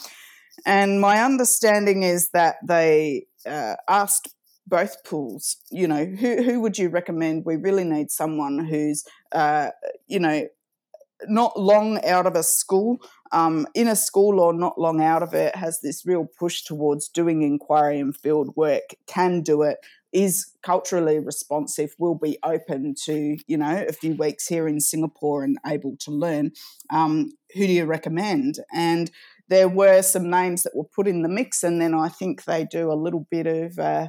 And 0.66 1.00
my 1.00 1.24
understanding 1.24 2.04
is 2.04 2.30
that 2.32 2.56
they 2.68 3.28
uh, 3.46 3.76
asked 3.88 4.36
both 4.68 5.04
pools, 5.04 5.58
you 5.72 5.88
know, 5.88 6.06
who, 6.06 6.44
who 6.44 6.62
would 6.62 6.78
you 6.78 6.90
recommend? 6.90 7.46
We 7.46 7.56
really 7.56 7.84
need 7.84 8.12
someone 8.12 8.66
who's, 8.66 9.04
uh, 9.32 9.70
you 10.08 10.20
know, 10.20 10.48
not 11.28 11.60
long 11.60 12.04
out 12.06 12.26
of 12.26 12.36
a 12.36 12.44
school, 12.44 12.98
um, 13.32 13.68
in 13.74 13.88
a 13.88 13.96
school 13.96 14.40
or 14.40 14.54
not 14.54 14.80
long 14.80 15.02
out 15.02 15.24
of 15.24 15.34
it, 15.34 15.56
has 15.56 15.80
this 15.82 16.06
real 16.06 16.28
push 16.38 16.64
towards 16.64 17.08
doing 17.08 17.42
inquiry 17.42 18.00
and 18.00 18.16
field 18.16 18.56
work, 18.56 18.96
can 19.08 19.42
do 19.42 19.62
it, 19.62 19.78
is 20.12 20.54
culturally 20.62 21.20
responsive, 21.20 21.96
will 21.98 22.16
be 22.16 22.38
open 22.44 22.94
to, 23.06 23.38
you 23.48 23.58
know, 23.58 23.86
a 23.88 23.94
few 23.94 24.16
weeks 24.16 24.48
here 24.48 24.68
in 24.68 24.80
Singapore 24.80 25.44
and 25.44 25.58
able 25.66 25.96
to 26.00 26.12
learn. 26.12 26.52
Um, 26.90 27.32
who 27.54 27.66
do 27.66 27.74
you 27.74 27.86
recommend? 27.86 28.60
And 28.74 29.10
there 29.48 29.70
were 29.70 30.02
some 30.02 30.30
names 30.30 30.64
that 30.64 30.76
were 30.76 30.86
put 30.86 31.08
in 31.08 31.24
the 31.24 31.30
mix, 31.30 31.64
and 31.64 31.82
then 31.82 31.94
I 31.94 32.10
think 32.10 32.44
they 32.44 32.66
do 32.66 32.92
a 32.92 32.96
little 32.96 33.28
bit 33.30 33.48
of 33.48 33.80
uh, 33.80 34.08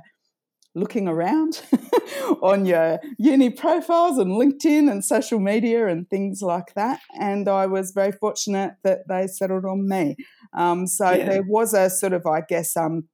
looking 0.74 1.06
around 1.06 1.62
on 2.42 2.64
your 2.64 2.98
uni 3.18 3.50
profiles 3.50 4.18
and 4.18 4.32
LinkedIn 4.32 4.90
and 4.90 5.04
social 5.04 5.38
media 5.38 5.86
and 5.86 6.08
things 6.08 6.40
like 6.42 6.74
that. 6.74 7.00
And 7.18 7.48
I 7.48 7.66
was 7.66 7.92
very 7.92 8.12
fortunate 8.12 8.74
that 8.84 9.08
they 9.08 9.26
settled 9.26 9.64
on 9.64 9.88
me. 9.88 10.16
Um, 10.56 10.86
so 10.86 11.10
yeah. 11.10 11.28
there 11.28 11.42
was 11.42 11.74
a 11.74 11.90
sort 11.90 12.12
of, 12.12 12.26
I 12.26 12.42
guess, 12.48 12.76
um, 12.76 13.08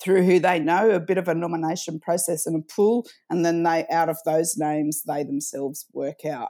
through 0.00 0.24
who 0.24 0.40
they 0.40 0.58
know, 0.58 0.90
a 0.90 1.00
bit 1.00 1.18
of 1.18 1.28
a 1.28 1.34
nomination 1.34 2.00
process 2.00 2.46
and 2.46 2.56
a 2.56 2.74
pool, 2.74 3.06
and 3.30 3.44
then 3.44 3.62
they, 3.62 3.86
out 3.92 4.08
of 4.08 4.18
those 4.24 4.56
names, 4.56 5.02
they 5.06 5.22
themselves 5.22 5.86
work 5.92 6.24
out 6.24 6.48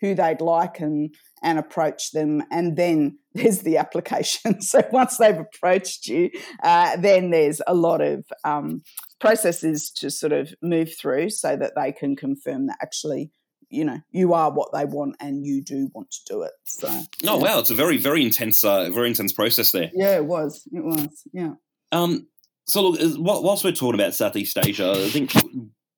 who 0.00 0.14
they'd 0.14 0.40
like 0.40 0.80
and 0.80 1.14
and 1.42 1.58
approach 1.58 2.12
them 2.12 2.42
and 2.50 2.76
then 2.76 3.18
there's 3.34 3.60
the 3.60 3.76
application. 3.76 4.60
So 4.66 4.82
once 4.90 5.18
they've 5.18 5.38
approached 5.38 6.06
you 6.06 6.30
uh, 6.62 6.96
then 6.96 7.30
there's 7.30 7.60
a 7.66 7.74
lot 7.74 8.00
of 8.00 8.24
um, 8.44 8.82
processes 9.20 9.90
to 9.96 10.10
sort 10.10 10.32
of 10.32 10.54
move 10.62 10.90
through 10.98 11.30
so 11.30 11.56
that 11.56 11.72
they 11.76 11.92
can 11.92 12.16
confirm 12.16 12.66
that 12.66 12.78
actually 12.82 13.30
you 13.68 13.84
know 13.84 14.00
you 14.12 14.32
are 14.32 14.52
what 14.52 14.72
they 14.72 14.84
want 14.84 15.16
and 15.20 15.44
you 15.44 15.62
do 15.62 15.90
want 15.94 16.10
to 16.10 16.20
do 16.26 16.42
it. 16.42 16.52
So 16.64 16.88
oh 16.88 17.04
yeah. 17.20 17.34
wow. 17.34 17.58
It's 17.58 17.70
a 17.70 17.74
very 17.74 17.96
very 17.96 18.24
intense 18.24 18.64
uh, 18.64 18.90
very 18.90 19.08
intense 19.08 19.32
process 19.32 19.72
there. 19.72 19.90
Yeah 19.94 20.16
it 20.16 20.24
was. 20.26 20.66
It 20.72 20.84
was. 20.84 21.22
Yeah. 21.32 21.54
Um 21.92 22.28
so 22.66 22.82
look 22.82 23.42
whilst 23.42 23.64
we're 23.64 23.72
talking 23.72 23.98
about 23.98 24.14
southeast 24.14 24.58
asia 24.58 24.92
i 24.96 25.08
think 25.08 25.32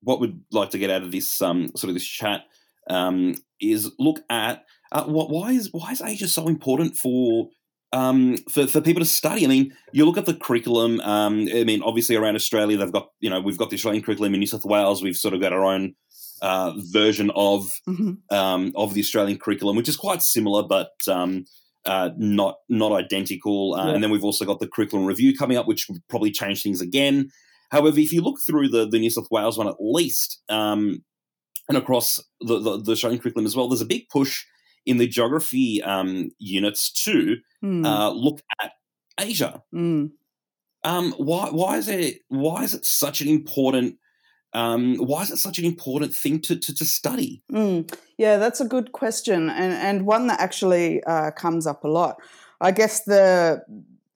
what 0.03 0.21
we'd 0.21 0.39
like 0.53 0.71
to 0.71 0.79
get 0.79 0.91
out 0.91 1.03
of 1.03 1.11
this 1.11 1.41
um 1.43 1.69
sort 1.75 1.89
of 1.89 1.95
this 1.95 2.07
chat 2.07 2.43
um 2.89 3.35
is 3.61 3.91
look 3.99 4.21
at 4.31 4.65
uh, 4.93 5.05
what, 5.05 5.31
why 5.31 5.53
is 5.53 5.71
why 5.73 5.93
is 5.93 6.01
asia 6.01 6.29
so 6.29 6.49
important 6.49 6.97
for 6.97 7.49
um, 7.93 8.37
for, 8.51 8.67
for 8.67 8.81
people 8.81 9.01
to 9.01 9.09
study. 9.09 9.45
I 9.45 9.49
mean, 9.49 9.75
you 9.93 10.05
look 10.05 10.19
at 10.19 10.27
the 10.27 10.35
curriculum. 10.35 11.01
Um, 11.01 11.49
I 11.55 11.65
mean, 11.65 11.83
obviously 11.83 12.17
around 12.17 12.37
Australia, 12.37 12.77
they've 12.77 12.93
got 12.93 13.09
you 13.21 13.31
know 13.31 13.41
we've 13.41 13.59
got 13.59 13.71
the 13.71 13.77
Australian 13.77 14.03
curriculum 14.03 14.35
in 14.35 14.41
New 14.41 14.47
South 14.47 14.65
Wales. 14.65 15.03
We've 15.03 15.17
sort 15.17 15.35
of 15.35 15.41
got 15.41 15.53
our 15.53 15.65
own 15.65 15.95
uh, 16.43 16.73
version 16.77 17.31
of 17.35 17.73
mm-hmm. 17.89 18.35
um, 18.35 18.73
of 18.77 18.95
the 18.95 19.01
Australian 19.01 19.39
curriculum, 19.39 19.77
which 19.77 19.89
is 19.89 19.97
quite 19.97 20.23
similar, 20.23 20.63
but 20.63 20.93
um, 21.09 21.45
uh, 21.85 22.11
not 22.17 22.57
not 22.69 22.93
identical. 22.93 23.75
Uh, 23.75 23.87
yeah. 23.87 23.95
And 23.95 24.03
then 24.03 24.11
we've 24.11 24.25
also 24.25 24.45
got 24.45 24.61
the 24.61 24.69
curriculum 24.69 25.07
review 25.07 25.37
coming 25.37 25.57
up, 25.57 25.67
which 25.67 25.87
will 25.89 25.99
probably 26.09 26.31
change 26.31 26.63
things 26.63 26.81
again. 26.81 27.31
However, 27.71 27.99
if 27.99 28.13
you 28.13 28.23
look 28.23 28.39
through 28.47 28.69
the, 28.69 28.89
the 28.89 28.99
New 28.99 29.11
South 29.11 29.29
Wales 29.31 29.59
one 29.59 29.69
at 29.69 29.77
least, 29.79 30.43
um, 30.49 31.05
and 31.69 31.77
across 31.77 32.23
the, 32.41 32.59
the, 32.59 32.79
the 32.79 32.93
Australian 32.93 33.21
curriculum 33.21 33.47
as 33.47 33.57
well, 33.57 33.69
there's 33.69 33.81
a 33.81 33.87
big 33.87 34.09
push 34.09 34.45
in 34.87 34.97
the 34.97 35.07
geography 35.07 35.83
um, 35.83 36.31
units 36.39 36.91
to 37.05 37.37
mm. 37.63 37.87
uh, 37.87 38.11
look 38.11 38.41
at 38.63 38.73
Asia. 39.21 39.63
Mm. 39.75 40.13
Um, 40.85 41.13
why 41.19 41.49
why 41.51 41.77
is 41.77 41.89
it 41.89 42.21
why 42.29 42.63
is 42.63 42.73
it 42.73 42.85
such 42.85 43.21
an 43.21 43.29
important 43.29 43.97
um, 44.55 44.97
why 44.97 45.23
is 45.23 45.31
it 45.31 45.37
such 45.37 45.59
an 45.59 45.65
important 45.65 46.15
thing 46.15 46.41
to 46.43 46.57
to, 46.57 46.75
to 46.75 46.85
study? 46.85 47.43
Mm. 47.53 47.93
Yeah, 48.17 48.39
that's 48.39 48.61
a 48.61 48.65
good 48.65 48.93
question, 48.93 49.51
and 49.51 49.73
and 49.73 50.07
one 50.07 50.29
that 50.29 50.41
actually 50.41 51.03
uh, 51.05 51.33
comes 51.33 51.67
up 51.67 51.85
a 51.85 51.89
lot. 51.89 52.17
I 52.61 52.71
guess 52.71 53.05
the 53.05 53.63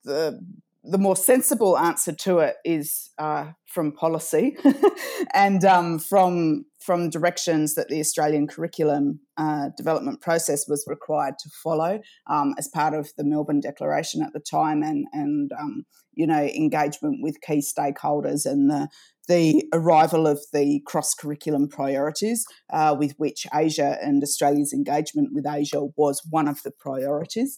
the 0.03 0.39
the 0.83 0.97
more 0.97 1.15
sensible 1.15 1.77
answer 1.77 2.11
to 2.11 2.39
it 2.39 2.57
is 2.65 3.11
uh, 3.17 3.51
from 3.65 3.93
policy 3.93 4.57
and 5.33 5.63
um, 5.63 5.97
from 5.97 6.65
from 6.81 7.09
directions 7.09 7.75
that 7.75 7.87
the 7.87 8.01
Australian 8.01 8.45
curriculum 8.45 9.21
uh, 9.37 9.69
development 9.77 10.19
process 10.19 10.67
was 10.67 10.83
required 10.85 11.35
to 11.39 11.49
follow 11.63 12.01
um, 12.29 12.53
as 12.57 12.67
part 12.67 12.93
of 12.93 13.09
the 13.17 13.23
Melbourne 13.23 13.61
Declaration 13.61 14.21
at 14.21 14.33
the 14.33 14.41
time, 14.41 14.83
and 14.83 15.07
and 15.13 15.51
um, 15.53 15.85
you 16.13 16.27
know 16.27 16.43
engagement 16.43 17.19
with 17.21 17.41
key 17.41 17.63
stakeholders 17.63 18.45
and 18.45 18.69
the 18.69 18.89
the 19.29 19.63
arrival 19.71 20.27
of 20.27 20.41
the 20.51 20.81
cross 20.85 21.13
curriculum 21.13 21.69
priorities, 21.69 22.45
uh, 22.73 22.93
with 22.97 23.13
which 23.17 23.47
Asia 23.53 23.97
and 24.01 24.21
Australia's 24.21 24.73
engagement 24.73 25.29
with 25.31 25.45
Asia 25.47 25.85
was 25.95 26.21
one 26.29 26.49
of 26.49 26.61
the 26.63 26.71
priorities. 26.71 27.57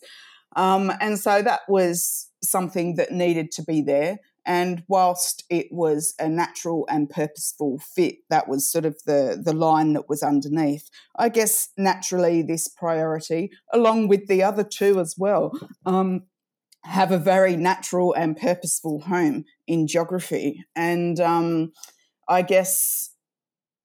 Um, 0.56 0.92
and 1.00 1.20
so 1.20 1.42
that 1.42 1.62
was 1.68 2.30
something 2.44 2.96
that 2.96 3.12
needed 3.12 3.52
to 3.52 3.64
be 3.64 3.82
there. 3.82 4.20
And 4.46 4.84
whilst 4.88 5.44
it 5.50 5.68
was 5.72 6.14
a 6.20 6.30
natural 6.30 6.86
and 6.88 7.10
purposeful 7.10 7.80
fit, 7.80 8.18
that 8.30 8.48
was 8.48 8.72
sort 8.72 8.86
of 8.86 8.96
the, 9.06 9.42
the 9.44 9.54
line 9.54 9.94
that 9.94 10.08
was 10.08 10.22
underneath. 10.22 10.88
I 11.18 11.30
guess 11.30 11.70
naturally, 11.78 12.44
this 12.44 12.68
priority, 12.68 13.52
along 13.74 14.08
with 14.08 14.28
the 14.28 14.44
other 14.44 14.64
two 14.64 15.00
as 15.00 15.16
well, 15.18 15.52
um, 15.86 16.26
have 16.84 17.12
a 17.12 17.18
very 17.18 17.58
natural 17.58 18.14
and 18.14 18.38
purposeful 18.38 19.02
home 19.02 19.46
in 19.66 19.88
geography. 19.88 20.64
And 20.76 21.20
um, 21.20 21.72
I 22.30 22.44
guess, 22.44 23.10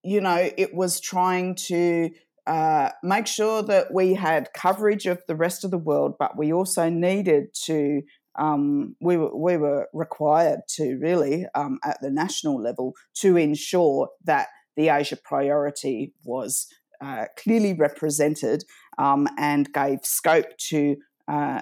you 0.03 0.21
know, 0.21 0.51
it 0.59 0.75
was 0.75 1.01
trying 1.01 1.55
to 1.69 2.11
uh, 2.47 2.91
make 3.03 3.27
sure 3.27 3.63
that 3.63 3.93
we 3.93 4.15
had 4.15 4.53
coverage 4.55 5.07
of 5.07 5.23
the 5.29 5.37
rest 5.37 5.65
of 5.65 5.71
the 5.71 5.79
world, 5.79 6.15
but 6.19 6.37
we 6.37 6.53
also 6.53 6.89
needed 6.89 7.55
to 7.65 8.03
um, 8.39 8.95
we, 9.01 9.17
were, 9.17 9.37
we 9.37 9.57
were 9.57 9.89
required 9.93 10.61
to 10.77 10.97
really, 10.99 11.47
um, 11.55 11.79
at 11.85 12.01
the 12.01 12.11
national 12.11 12.63
level, 12.63 12.95
to 13.17 13.37
ensure 13.37 14.09
that 14.25 14.49
the 14.77 14.89
Asia 14.89 15.17
priority 15.17 16.15
was 16.25 16.67
uh, 17.01 17.27
clearly 17.37 17.75
represented 17.75 18.65
um, 18.99 19.27
and 19.37 19.73
gave 19.73 19.99
scope 20.05 20.57
to 20.69 20.97
uh, 21.29 21.61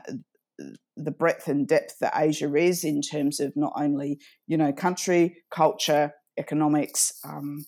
the 0.96 1.10
breadth 1.10 1.48
and 1.48 1.66
depth 1.66 1.98
that 2.00 2.12
Asia 2.16 2.52
is 2.54 2.84
in 2.84 3.00
terms 3.00 3.40
of 3.40 3.52
not 3.56 3.72
only 3.76 4.18
you 4.46 4.56
know 4.56 4.72
country, 4.72 5.36
culture, 5.50 6.12
economics, 6.36 7.12
um, 7.24 7.64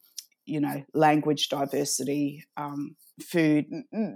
you 0.51 0.61
know 0.61 0.83
language 0.95 1.49
diversity, 1.49 2.45
um, 2.57 2.97
food, 3.23 3.67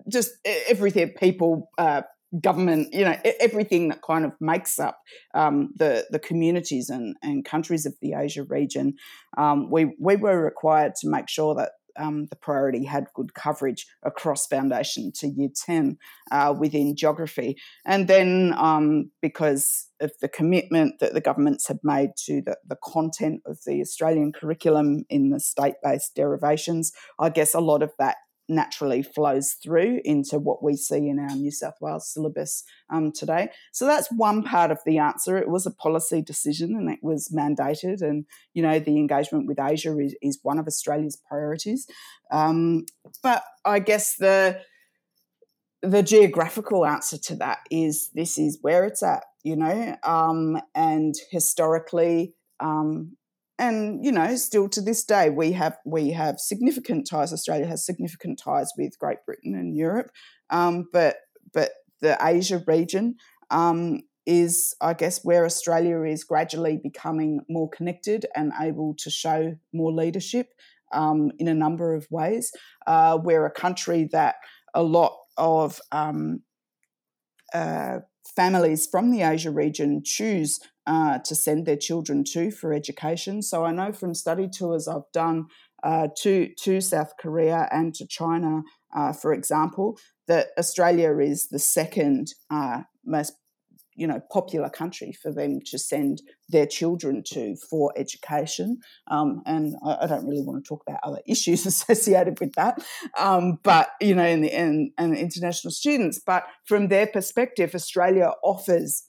just 0.09 0.31
everything, 0.69 1.13
people, 1.19 1.71
uh, 1.79 2.03
government, 2.41 2.93
you 2.93 3.05
know, 3.05 3.17
everything 3.41 3.89
that 3.89 4.03
kind 4.03 4.25
of 4.25 4.33
makes 4.41 4.79
up 4.79 4.99
um, 5.35 5.71
the 5.77 6.05
the 6.11 6.19
communities 6.19 6.89
and, 6.91 7.17
and 7.23 7.45
countries 7.45 7.87
of 7.87 7.95
the 8.03 8.15
Asia 8.15 8.45
region. 8.45 8.95
Um, 9.39 9.71
we 9.71 9.95
we 10.01 10.17
were 10.17 10.43
required 10.43 10.95
to 11.01 11.09
make 11.09 11.29
sure 11.29 11.55
that 11.55 11.73
um, 11.97 12.27
the 12.27 12.37
priority 12.37 12.85
had 12.85 13.07
good 13.15 13.35
coverage 13.35 13.87
across 14.03 14.47
foundation 14.47 15.13
to 15.17 15.29
year 15.29 15.49
10 15.55 15.99
uh, 16.31 16.55
within 16.59 16.97
geography. 16.97 17.57
And 17.85 18.09
then 18.09 18.55
um, 18.57 19.11
because 19.21 19.89
of 20.01 20.13
the 20.21 20.29
commitment 20.29 21.01
that 21.01 21.15
the 21.15 21.21
governments 21.21 21.69
had 21.69 21.79
made 21.83 22.11
to 22.27 22.43
the, 22.43 22.57
the 22.67 22.77
content 22.83 23.43
of 23.47 23.59
the 23.67 23.81
Australian 23.81 24.33
curriculum 24.33 25.05
in 25.09 25.31
the 25.31 25.41
state 25.41 25.75
based 25.83 26.15
derivations, 26.15 26.93
I 27.19 27.31
guess 27.31 27.55
a 27.55 27.61
lot 27.61 27.83
of 27.83 27.93
that 27.99 28.17
naturally 28.49 29.03
flows 29.03 29.57
through 29.63 30.01
into 30.05 30.39
what 30.39 30.63
we 30.63 30.77
see 30.77 31.09
in 31.09 31.19
our 31.19 31.35
New 31.35 31.51
South 31.51 31.75
Wales 31.81 32.13
syllabus 32.13 32.65
um, 32.91 33.13
today. 33.13 33.49
So 33.73 33.87
that's 33.87 34.09
one 34.11 34.43
part 34.43 34.71
of 34.71 34.79
the 34.85 34.99
answer. 34.99 35.37
It 35.37 35.49
was 35.49 35.67
a 35.67 35.71
policy 35.71 36.23
decision 36.23 36.77
and 36.77 36.91
it 36.91 37.01
was 37.03 37.33
mandated. 37.35 38.03
And, 38.03 38.27
you 38.53 38.63
know, 38.63 38.79
the 38.79 38.99
engagement 38.99 39.47
with 39.47 39.59
Asia 39.61 39.97
is, 39.99 40.15
is 40.23 40.39
one 40.43 40.59
of 40.59 40.67
Australia's 40.67 41.21
priorities. 41.29 41.87
Um, 42.31 42.87
but 43.23 43.43
I 43.65 43.79
guess 43.79 44.17
the 44.17 44.61
the 45.83 46.03
geographical 46.03 46.87
answer 46.87 47.19
to 47.19 47.37
that 47.37 47.59
is 47.71 48.09
this 48.15 48.39
is 48.39 48.59
where 48.63 48.85
it's 48.85 49.03
at, 49.03 49.23
you 49.43 49.55
know, 49.55 49.95
um, 50.03 50.59
and 50.75 51.15
historically, 51.31 52.35
um, 52.59 53.17
and 53.59 54.05
you 54.05 54.11
know 54.11 54.35
still 54.37 54.69
to 54.69 54.81
this 54.81 55.05
day 55.05 55.31
we 55.31 55.53
have 55.53 55.79
we 55.85 56.11
have 56.11 56.39
significant 56.39 57.07
ties. 57.09 57.33
Australia 57.33 57.67
has 57.67 57.85
significant 57.85 58.39
ties 58.43 58.73
with 58.77 58.99
great 58.99 59.19
britain 59.27 59.55
and 59.55 59.77
europe. 59.77 60.11
Um, 60.51 60.89
but 60.93 61.17
but 61.53 61.71
the 62.01 62.19
asia 62.21 62.63
region 62.67 63.17
um, 63.51 64.03
is 64.27 64.75
i 64.81 64.95
guess 64.95 65.25
where 65.25 65.45
australia 65.45 66.03
is 66.03 66.25
gradually 66.25 66.79
becoming 66.83 67.41
more 67.49 67.69
connected 67.69 68.27
and 68.35 68.53
able 68.61 68.95
to 68.99 69.11
show 69.11 69.55
more 69.73 69.93
leadership 69.93 70.49
um, 70.95 71.33
in 71.39 71.49
a 71.49 71.55
number 71.55 71.95
of 71.95 72.07
ways. 72.11 72.53
Uh, 72.87 73.19
we're 73.23 73.47
a 73.47 73.51
country 73.51 74.09
that 74.13 74.37
a 74.75 74.83
lot 74.83 75.17
of 75.37 75.81
um, 75.93 76.43
uh, 77.53 77.99
families 78.37 78.87
from 78.87 79.11
the 79.11 79.23
asia 79.23 79.51
region 79.51 80.03
choose 80.05 80.61
uh, 80.87 81.19
to 81.25 81.35
send 81.35 81.67
their 81.67 81.77
children 81.77 82.25
to 82.33 82.51
for 82.51 82.73
education. 82.73 83.43
So 83.43 83.65
I 83.65 83.73
know 83.73 83.93
from 83.93 84.15
study 84.15 84.49
tours 84.49 84.89
I've 84.89 85.11
done 85.13 85.47
uh, 85.83 86.09
to 86.23 86.49
to 86.63 86.81
South 86.81 87.13
Korea 87.19 87.69
and 87.71 87.95
to 87.95 88.07
China, 88.07 88.63
uh, 88.95 89.13
for 89.13 89.33
example, 89.33 89.99
that 90.29 90.49
Australia 90.59 91.19
is 91.19 91.49
the 91.49 91.59
second 91.59 92.29
uh, 92.51 92.83
most 93.05 93.35
you 93.97 94.07
know 94.07 94.21
popular 94.33 94.69
country 94.69 95.13
for 95.13 95.33
them 95.33 95.61
to 95.67 95.79
send 95.79 96.23
their 96.49 96.67
children 96.67 97.23
to 97.33 97.57
for 97.71 97.93
education. 97.97 98.79
Um, 99.11 99.43
and 99.47 99.77
I, 99.85 99.99
I, 100.03 100.07
don't 100.07 100.27
really 100.27 100.43
want 100.43 100.65
to 100.65 100.69
talk 100.69 100.83
about 100.87 101.01
other 101.03 101.21
issues 101.27 101.67
associated 101.67 102.41
with 102.41 102.55
that. 102.55 102.85
Um, 103.19 103.59
but 103.63 103.91
you 104.01 104.15
know 104.15 104.27
in 104.27 104.41
the 104.41 104.55
in, 104.55 104.93
and 104.99 105.17
international 105.17 105.71
students. 105.71 106.21
But 106.25 106.45
from 106.65 106.89
their 106.89 107.07
perspective 107.07 107.75
australia 107.75 108.33
offers 108.43 109.05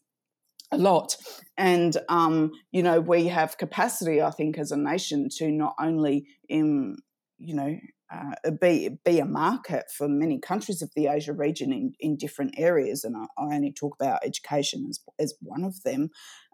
a 0.75 0.77
lot. 0.77 1.15
And, 1.57 1.97
um, 2.09 2.51
you 2.71 2.83
know, 2.83 2.99
we 2.99 3.27
have 3.27 3.57
capacity, 3.57 4.21
I 4.21 4.31
think, 4.31 4.57
as 4.57 4.71
a 4.71 4.77
nation 4.77 5.29
to 5.37 5.51
not 5.51 5.73
only, 5.79 6.27
in, 6.47 6.97
you 7.37 7.55
know, 7.55 7.77
uh, 8.13 8.51
be 8.61 8.97
be 9.03 9.19
a 9.19 9.25
market 9.25 9.85
for 9.97 10.07
many 10.07 10.39
countries 10.39 10.81
of 10.81 10.91
the 10.95 11.07
Asia 11.07 11.33
region 11.33 11.73
in, 11.73 11.93
in 11.99 12.17
different 12.17 12.53
areas, 12.57 13.03
and 13.03 13.15
I, 13.17 13.25
I 13.37 13.55
only 13.55 13.73
talk 13.73 13.95
about 13.99 14.23
education 14.23 14.85
as, 14.89 14.99
as 15.17 15.33
one 15.41 15.63
of 15.63 15.81
them. 15.83 16.09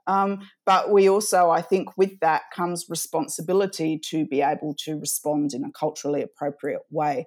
Um, 0.07 0.39
but 0.65 0.91
we 0.91 1.09
also, 1.09 1.49
I 1.49 1.61
think, 1.61 1.97
with 1.97 2.19
that 2.21 2.43
comes 2.55 2.85
responsibility 2.89 3.99
to 4.09 4.25
be 4.25 4.41
able 4.41 4.75
to 4.85 4.99
respond 4.99 5.53
in 5.53 5.63
a 5.63 5.71
culturally 5.71 6.23
appropriate 6.23 6.81
way. 6.89 7.25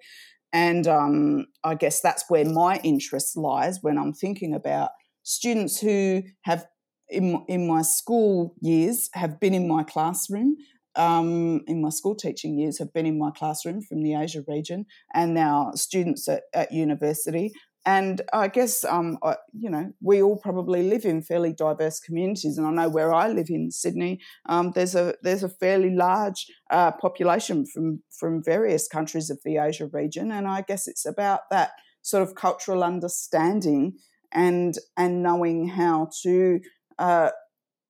And 0.52 0.86
um, 0.86 1.46
I 1.62 1.74
guess 1.74 2.00
that's 2.00 2.24
where 2.28 2.44
my 2.44 2.80
interest 2.82 3.36
lies 3.36 3.78
when 3.82 3.98
I'm 3.98 4.12
thinking 4.12 4.54
about 4.54 4.90
students 5.22 5.80
who 5.80 6.22
have 6.42 6.66
in, 7.14 7.44
in 7.48 7.66
my 7.66 7.82
school 7.82 8.54
years 8.60 9.08
have 9.14 9.40
been 9.40 9.54
in 9.54 9.66
my 9.68 9.82
classroom 9.82 10.56
um, 10.96 11.62
in 11.66 11.80
my 11.82 11.90
school 11.90 12.14
teaching 12.14 12.58
years 12.58 12.78
have 12.78 12.92
been 12.92 13.06
in 13.06 13.18
my 13.18 13.30
classroom 13.30 13.82
from 13.82 14.02
the 14.02 14.14
Asia 14.14 14.42
region, 14.46 14.86
and 15.12 15.34
now 15.34 15.72
students 15.74 16.28
at, 16.28 16.42
at 16.52 16.72
university. 16.72 17.52
And 17.86 18.22
I 18.32 18.48
guess, 18.48 18.82
um, 18.84 19.18
I, 19.22 19.36
you 19.52 19.68
know, 19.68 19.92
we 20.00 20.22
all 20.22 20.38
probably 20.38 20.88
live 20.88 21.04
in 21.04 21.20
fairly 21.20 21.52
diverse 21.52 22.00
communities, 22.00 22.56
and 22.56 22.66
I 22.66 22.70
know 22.70 22.88
where 22.88 23.12
I 23.12 23.28
live 23.28 23.50
in 23.50 23.70
Sydney, 23.70 24.20
um, 24.48 24.72
there's 24.74 24.94
a 24.94 25.14
there's 25.22 25.42
a 25.42 25.48
fairly 25.48 25.90
large 25.90 26.46
uh, 26.70 26.92
population 26.92 27.66
from 27.66 28.02
from 28.18 28.42
various 28.42 28.88
countries 28.88 29.28
of 29.30 29.38
the 29.44 29.58
Asia 29.58 29.88
region, 29.92 30.30
and 30.30 30.48
I 30.48 30.62
guess 30.62 30.88
it's 30.88 31.04
about 31.04 31.40
that 31.50 31.72
sort 32.02 32.22
of 32.22 32.34
cultural 32.34 32.82
understanding 32.84 33.98
and 34.32 34.74
and 34.96 35.22
knowing 35.22 35.68
how 35.68 36.08
to 36.22 36.60
uh, 36.98 37.30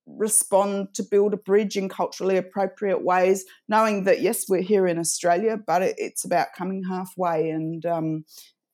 respond 0.07 0.93
to 0.93 1.03
build 1.03 1.33
a 1.33 1.37
bridge 1.37 1.77
in 1.77 1.89
culturally 1.89 2.37
appropriate 2.37 3.03
ways, 3.03 3.45
knowing 3.67 4.03
that 4.03 4.21
yes, 4.21 4.45
we're 4.47 4.61
here 4.61 4.87
in 4.87 4.99
Australia, 4.99 5.57
but 5.65 5.81
it, 5.81 5.95
it's 5.97 6.25
about 6.25 6.53
coming 6.55 6.83
halfway 6.83 7.49
and 7.49 7.85
um, 7.85 8.25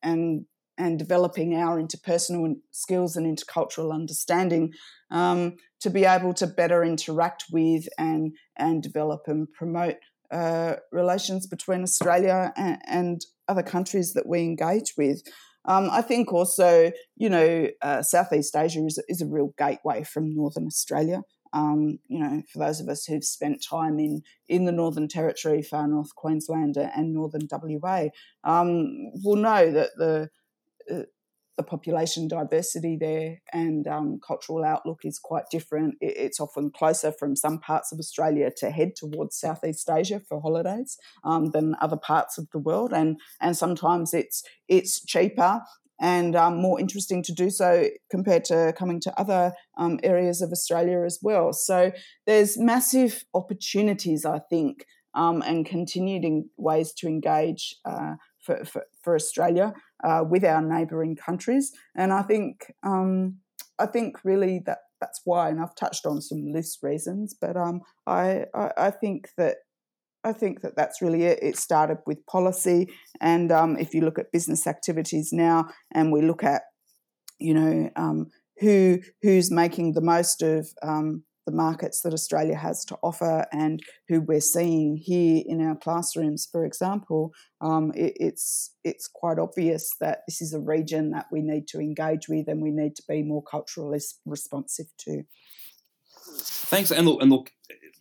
and 0.03 0.45
and 0.77 0.97
developing 0.97 1.55
our 1.55 1.79
interpersonal 1.79 2.55
skills 2.71 3.15
and 3.15 3.25
intercultural 3.25 3.93
understanding 3.93 4.73
um, 5.11 5.55
to 5.79 5.89
be 5.89 6.05
able 6.05 6.33
to 6.33 6.47
better 6.47 6.83
interact 6.83 7.45
with 7.51 7.87
and 7.97 8.35
and 8.57 8.83
develop 8.83 9.21
and 9.27 9.51
promote 9.53 9.97
uh, 10.31 10.75
relations 10.91 11.45
between 11.45 11.83
Australia 11.83 12.53
and, 12.55 12.81
and 12.87 13.25
other 13.47 13.63
countries 13.63 14.13
that 14.13 14.27
we 14.27 14.41
engage 14.41 14.93
with. 14.97 15.21
Um, 15.65 15.89
I 15.91 16.01
think 16.01 16.33
also, 16.33 16.91
you 17.15 17.29
know, 17.29 17.67
uh, 17.81 18.01
Southeast 18.01 18.55
Asia 18.55 18.83
is, 18.85 19.01
is 19.07 19.21
a 19.21 19.27
real 19.27 19.53
gateway 19.57 20.03
from 20.03 20.33
Northern 20.33 20.65
Australia. 20.65 21.21
Um, 21.53 21.99
you 22.07 22.19
know, 22.19 22.41
for 22.51 22.59
those 22.59 22.79
of 22.79 22.87
us 22.87 23.05
who've 23.05 23.23
spent 23.23 23.63
time 23.63 23.99
in 23.99 24.21
in 24.47 24.65
the 24.65 24.71
Northern 24.71 25.07
Territory, 25.07 25.61
far 25.61 25.87
north 25.87 26.15
Queensland, 26.15 26.77
and 26.77 27.13
Northern 27.13 27.47
WA, 27.51 28.05
um, 28.43 29.11
will 29.23 29.35
know 29.35 29.69
that 29.71 29.89
the 29.97 30.29
uh, 30.89 31.03
the 31.57 31.63
population 31.63 32.27
diversity 32.27 32.97
there 32.99 33.41
and 33.51 33.87
um, 33.87 34.19
cultural 34.25 34.63
outlook 34.63 34.99
is 35.03 35.19
quite 35.19 35.43
different. 35.51 35.95
It's 35.99 36.39
often 36.39 36.71
closer 36.71 37.11
from 37.11 37.35
some 37.35 37.59
parts 37.59 37.91
of 37.91 37.99
Australia 37.99 38.49
to 38.57 38.71
head 38.71 38.95
towards 38.95 39.37
Southeast 39.37 39.89
Asia 39.89 40.21
for 40.27 40.41
holidays 40.41 40.97
um, 41.23 41.51
than 41.51 41.75
other 41.81 41.97
parts 41.97 42.37
of 42.37 42.47
the 42.51 42.59
world, 42.59 42.93
and 42.93 43.19
and 43.39 43.57
sometimes 43.57 44.13
it's 44.13 44.43
it's 44.67 45.03
cheaper 45.03 45.61
and 46.01 46.35
um, 46.35 46.57
more 46.57 46.79
interesting 46.79 47.21
to 47.21 47.31
do 47.31 47.51
so 47.51 47.87
compared 48.09 48.43
to 48.45 48.73
coming 48.75 48.99
to 48.99 49.19
other 49.19 49.53
um, 49.77 49.99
areas 50.01 50.41
of 50.41 50.51
Australia 50.51 51.03
as 51.05 51.19
well. 51.21 51.53
So 51.53 51.91
there's 52.25 52.57
massive 52.57 53.23
opportunities, 53.35 54.25
I 54.25 54.39
think, 54.49 54.85
um, 55.13 55.43
and 55.45 55.63
continued 55.63 56.25
ways 56.57 56.91
to 56.97 57.07
engage 57.07 57.75
uh, 57.85 58.15
for, 58.41 58.65
for, 58.65 58.85
for 59.03 59.15
Australia 59.15 59.73
uh, 60.03 60.23
with 60.27 60.43
our 60.43 60.61
neighbouring 60.61 61.15
countries. 61.15 61.71
And 61.95 62.11
I 62.11 62.23
think 62.23 62.73
um, 62.83 63.37
I 63.79 63.85
think 63.85 64.17
really 64.23 64.61
that 64.65 64.79
that's 64.99 65.21
why, 65.25 65.49
and 65.49 65.59
I've 65.59 65.75
touched 65.75 66.05
on 66.05 66.21
some 66.21 66.51
loose 66.53 66.77
reasons, 66.83 67.35
but 67.39 67.57
um, 67.57 67.81
I, 68.05 68.45
I, 68.53 68.71
I 68.77 68.91
think 68.91 69.29
that 69.37 69.55
I 70.23 70.33
think 70.33 70.61
that 70.61 70.75
that's 70.75 71.01
really 71.01 71.23
it. 71.23 71.39
It 71.41 71.57
started 71.57 71.97
with 72.05 72.23
policy, 72.27 72.89
and 73.19 73.51
um, 73.51 73.77
if 73.77 73.95
you 73.95 74.01
look 74.01 74.19
at 74.19 74.31
business 74.31 74.67
activities 74.67 75.33
now, 75.33 75.69
and 75.91 76.11
we 76.11 76.21
look 76.21 76.43
at, 76.43 76.61
you 77.39 77.55
know, 77.55 77.89
um, 77.95 78.27
who 78.59 78.99
who's 79.23 79.49
making 79.49 79.93
the 79.93 80.01
most 80.01 80.43
of 80.43 80.67
um, 80.83 81.23
the 81.45 81.51
markets 81.51 82.01
that 82.01 82.13
Australia 82.13 82.55
has 82.55 82.85
to 82.85 82.97
offer 83.01 83.45
and 83.51 83.81
who 84.07 84.21
we're 84.21 84.39
seeing 84.39 84.95
here 84.95 85.41
in 85.45 85.59
our 85.61 85.75
classrooms, 85.75 86.47
for 86.51 86.65
example, 86.65 87.31
um, 87.61 87.91
it, 87.95 88.13
it's 88.19 88.75
it's 88.83 89.07
quite 89.07 89.39
obvious 89.39 89.89
that 89.99 90.19
this 90.27 90.41
is 90.41 90.53
a 90.53 90.59
region 90.59 91.11
that 91.11 91.25
we 91.31 91.41
need 91.41 91.67
to 91.69 91.79
engage 91.79 92.27
with 92.29 92.47
and 92.47 92.61
we 92.61 92.71
need 92.71 92.95
to 92.95 93.03
be 93.07 93.23
more 93.23 93.43
culturally 93.43 93.99
responsive 94.25 94.87
to. 94.99 95.23
Thanks, 96.33 96.91
and 96.91 97.07
look, 97.07 97.21
and 97.21 97.31
look, 97.31 97.51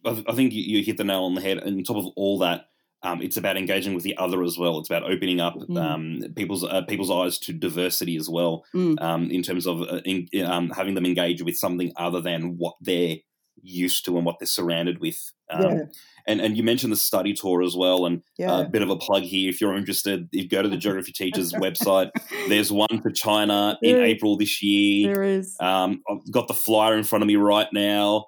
I 0.04 0.32
think 0.34 0.52
you 0.52 0.82
hit 0.82 0.96
the 0.96 1.04
nail 1.04 1.24
on 1.24 1.34
the 1.34 1.40
head. 1.40 1.58
And 1.58 1.78
on 1.78 1.84
top 1.84 1.96
of 1.96 2.06
all 2.16 2.38
that, 2.40 2.66
um, 3.02 3.22
it's 3.22 3.36
about 3.38 3.56
engaging 3.56 3.94
with 3.94 4.04
the 4.04 4.16
other 4.18 4.42
as 4.42 4.58
well. 4.58 4.78
It's 4.78 4.90
about 4.90 5.10
opening 5.10 5.40
up 5.40 5.56
Mm. 5.56 5.80
um, 5.80 6.34
people's 6.34 6.64
uh, 6.64 6.82
people's 6.82 7.10
eyes 7.10 7.38
to 7.40 7.52
diversity 7.52 8.16
as 8.16 8.28
well, 8.28 8.64
Mm. 8.74 9.00
um, 9.00 9.30
in 9.30 9.42
terms 9.42 9.66
of 9.66 9.80
uh, 9.82 10.00
in, 10.04 10.28
um, 10.44 10.70
having 10.70 10.94
them 10.94 11.06
engage 11.06 11.42
with 11.42 11.56
something 11.56 11.92
other 11.96 12.20
than 12.20 12.58
what 12.58 12.74
they're 12.80 13.16
used 13.62 14.04
to 14.04 14.16
and 14.16 14.26
what 14.26 14.38
they're 14.38 14.46
surrounded 14.46 15.00
with. 15.00 15.18
Um, 15.50 15.62
Yeah. 15.62 15.78
And 16.26 16.40
and 16.40 16.56
you 16.56 16.62
mentioned 16.62 16.92
the 16.92 16.96
study 16.98 17.32
tour 17.32 17.62
as 17.62 17.74
well, 17.76 18.04
and 18.06 18.22
Yeah. 18.38 18.60
a 18.60 18.68
bit 18.68 18.82
of 18.82 18.90
a 18.90 18.96
plug 18.96 19.22
here. 19.22 19.48
If 19.50 19.60
you're 19.60 19.74
interested, 19.76 20.28
you 20.32 20.46
go 20.48 20.60
to 20.62 20.68
the 20.68 20.76
Geography 20.76 21.12
Teachers 21.12 21.52
website. 21.64 22.10
There's 22.48 22.70
one 22.70 23.00
for 23.02 23.10
China 23.10 23.78
in 23.82 23.94
There 23.96 24.04
is. 24.04 24.10
April 24.10 24.36
this 24.36 24.62
year. 24.62 25.14
there 25.14 25.22
is. 25.22 25.56
Um, 25.60 26.02
I've 26.08 26.30
got 26.30 26.46
the 26.48 26.54
flyer 26.54 26.96
in 26.96 27.04
front 27.04 27.22
of 27.22 27.26
me 27.28 27.36
right 27.36 27.68
now. 27.72 28.26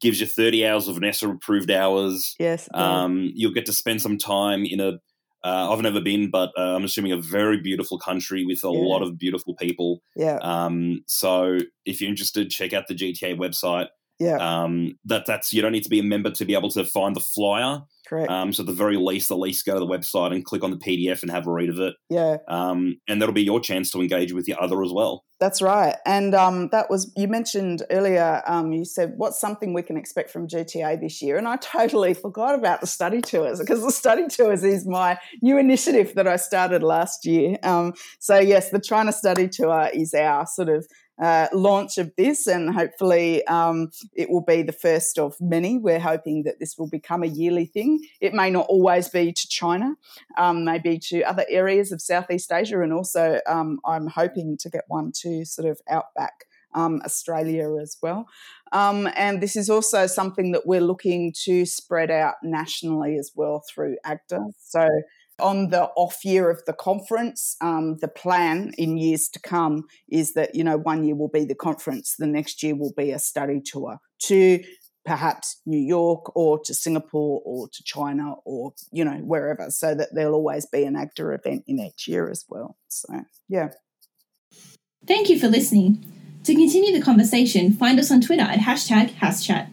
Gives 0.00 0.20
you 0.20 0.26
30 0.26 0.66
hours 0.66 0.88
of 0.88 0.96
NESA 1.00 1.30
approved 1.30 1.70
hours. 1.70 2.34
Yes. 2.40 2.68
Um, 2.74 3.30
you'll 3.34 3.52
get 3.54 3.66
to 3.66 3.72
spend 3.72 4.02
some 4.02 4.18
time 4.18 4.64
in 4.64 4.80
a. 4.80 4.98
Uh, 5.42 5.72
I've 5.72 5.80
never 5.80 6.00
been, 6.02 6.30
but 6.30 6.50
uh, 6.58 6.74
I'm 6.76 6.84
assuming 6.84 7.12
a 7.12 7.16
very 7.16 7.58
beautiful 7.62 7.96
country 7.98 8.44
with 8.44 8.62
a 8.64 8.66
Yeah. 8.70 8.78
lot 8.78 9.00
of 9.02 9.16
beautiful 9.16 9.54
people. 9.54 10.02
yeah. 10.16 10.36
Um, 10.42 11.02
so 11.06 11.60
if 11.86 12.00
you're 12.00 12.10
interested, 12.10 12.50
check 12.50 12.72
out 12.74 12.88
the 12.88 12.94
GTA 12.94 13.36
website. 13.38 13.86
Yeah. 14.20 14.36
Um, 14.36 14.98
that 15.06 15.24
that's 15.26 15.52
you 15.52 15.62
don't 15.62 15.72
need 15.72 15.84
to 15.84 15.90
be 15.90 15.98
a 15.98 16.04
member 16.04 16.30
to 16.30 16.44
be 16.44 16.54
able 16.54 16.70
to 16.70 16.84
find 16.84 17.16
the 17.16 17.20
flyer. 17.20 17.80
correct. 18.06 18.30
Um, 18.30 18.52
so 18.52 18.62
at 18.62 18.66
the 18.66 18.72
very 18.72 18.96
least, 18.96 19.30
at 19.30 19.38
least 19.38 19.64
go 19.64 19.72
to 19.72 19.80
the 19.80 19.86
website 19.86 20.32
and 20.34 20.44
click 20.44 20.62
on 20.62 20.70
the 20.70 20.76
PDF 20.76 21.22
and 21.22 21.30
have 21.30 21.46
a 21.46 21.50
read 21.50 21.70
of 21.70 21.80
it. 21.80 21.94
yeah. 22.10 22.36
Um, 22.46 23.00
and 23.08 23.20
that'll 23.20 23.32
be 23.32 23.42
your 23.42 23.60
chance 23.60 23.90
to 23.92 24.00
engage 24.00 24.32
with 24.32 24.44
the 24.44 24.54
other 24.60 24.82
as 24.82 24.92
well. 24.92 25.24
That's 25.40 25.62
right. 25.62 25.96
And 26.04 26.34
um, 26.34 26.68
that 26.70 26.90
was, 26.90 27.10
you 27.16 27.26
mentioned 27.26 27.82
earlier, 27.90 28.42
um, 28.46 28.72
you 28.72 28.84
said, 28.84 29.14
what's 29.16 29.40
something 29.40 29.72
we 29.72 29.80
can 29.80 29.96
expect 29.96 30.30
from 30.30 30.46
GTA 30.46 31.00
this 31.00 31.22
year? 31.22 31.38
And 31.38 31.48
I 31.48 31.56
totally 31.56 32.12
forgot 32.12 32.54
about 32.54 32.82
the 32.82 32.86
study 32.86 33.22
tours 33.22 33.58
because 33.58 33.82
the 33.82 33.90
study 33.90 34.28
tours 34.28 34.64
is 34.64 34.86
my 34.86 35.18
new 35.40 35.56
initiative 35.56 36.14
that 36.16 36.28
I 36.28 36.36
started 36.36 36.82
last 36.82 37.24
year. 37.24 37.56
Um, 37.62 37.94
so, 38.18 38.38
yes, 38.38 38.68
the 38.68 38.80
China 38.80 39.12
Study 39.12 39.48
Tour 39.48 39.88
is 39.94 40.12
our 40.12 40.46
sort 40.46 40.68
of 40.68 40.86
uh, 41.20 41.48
launch 41.52 41.98
of 41.98 42.12
this, 42.16 42.46
and 42.46 42.74
hopefully 42.74 43.44
um, 43.46 43.90
it 44.14 44.30
will 44.30 44.44
be 44.44 44.62
the 44.62 44.72
first 44.72 45.18
of 45.18 45.36
many. 45.40 45.78
We're 45.78 46.00
hoping 46.00 46.44
that 46.44 46.58
this 46.58 46.76
will 46.78 46.88
become 46.88 47.22
a 47.22 47.26
yearly 47.26 47.66
thing. 47.66 48.00
It 48.20 48.34
may 48.34 48.50
not 48.50 48.66
always 48.68 49.08
be 49.08 49.32
to 49.32 49.48
China, 49.48 49.94
um, 50.38 50.64
maybe 50.64 50.98
to 51.08 51.22
other 51.22 51.44
areas 51.48 51.92
of 51.92 52.00
Southeast 52.00 52.50
Asia, 52.52 52.80
and 52.80 52.92
also 52.92 53.40
um, 53.46 53.80
I'm 53.84 54.06
hoping 54.06 54.56
to 54.60 54.70
get 54.70 54.84
one 54.88 55.12
to 55.22 55.44
sort 55.44 55.68
of 55.68 55.80
outback 55.88 56.44
um, 56.74 57.00
Australia 57.04 57.76
as 57.80 57.96
well. 58.02 58.28
Um, 58.72 59.08
and 59.16 59.42
this 59.42 59.56
is 59.56 59.68
also 59.68 60.06
something 60.06 60.52
that 60.52 60.66
we're 60.66 60.80
looking 60.80 61.34
to 61.44 61.66
spread 61.66 62.10
out 62.10 62.36
nationally 62.42 63.16
as 63.16 63.32
well 63.34 63.62
through 63.68 63.96
AGTA. 64.06 64.52
So 64.58 64.88
on 65.40 65.70
the 65.70 65.84
off 65.96 66.24
year 66.24 66.50
of 66.50 66.62
the 66.66 66.72
conference, 66.72 67.56
um, 67.60 67.96
the 68.00 68.08
plan 68.08 68.72
in 68.78 68.96
years 68.96 69.28
to 69.30 69.40
come 69.40 69.84
is 70.08 70.34
that, 70.34 70.54
you 70.54 70.64
know, 70.64 70.76
one 70.76 71.04
year 71.04 71.16
will 71.16 71.28
be 71.28 71.44
the 71.44 71.54
conference, 71.54 72.14
the 72.18 72.26
next 72.26 72.62
year 72.62 72.76
will 72.76 72.92
be 72.96 73.10
a 73.10 73.18
study 73.18 73.60
tour 73.64 73.98
to 74.24 74.62
perhaps 75.04 75.60
New 75.64 75.78
York 75.78 76.36
or 76.36 76.60
to 76.60 76.74
Singapore 76.74 77.40
or 77.44 77.68
to 77.68 77.82
China 77.84 78.34
or, 78.44 78.72
you 78.92 79.04
know, 79.04 79.18
wherever, 79.22 79.70
so 79.70 79.94
that 79.94 80.08
there'll 80.14 80.34
always 80.34 80.66
be 80.66 80.84
an 80.84 80.96
actor 80.96 81.32
event 81.32 81.64
in 81.66 81.78
each 81.80 82.06
year 82.06 82.30
as 82.30 82.44
well. 82.48 82.76
So, 82.88 83.22
yeah. 83.48 83.70
Thank 85.06 85.28
you 85.30 85.38
for 85.38 85.48
listening. 85.48 86.04
To 86.44 86.54
continue 86.54 86.92
the 86.92 87.02
conversation, 87.02 87.72
find 87.72 87.98
us 87.98 88.10
on 88.10 88.20
Twitter 88.20 88.42
at 88.42 88.60
hashtag 88.60 89.10
HasChat. 89.14 89.68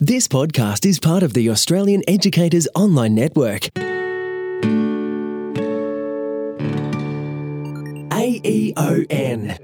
This 0.00 0.26
podcast 0.26 0.84
is 0.84 0.98
part 0.98 1.22
of 1.22 1.32
the 1.32 1.48
Australian 1.50 2.02
Educators 2.08 2.66
Online 2.74 3.14
Network. 3.14 3.68
E 8.52 8.74
aeon.net.au 8.76 9.62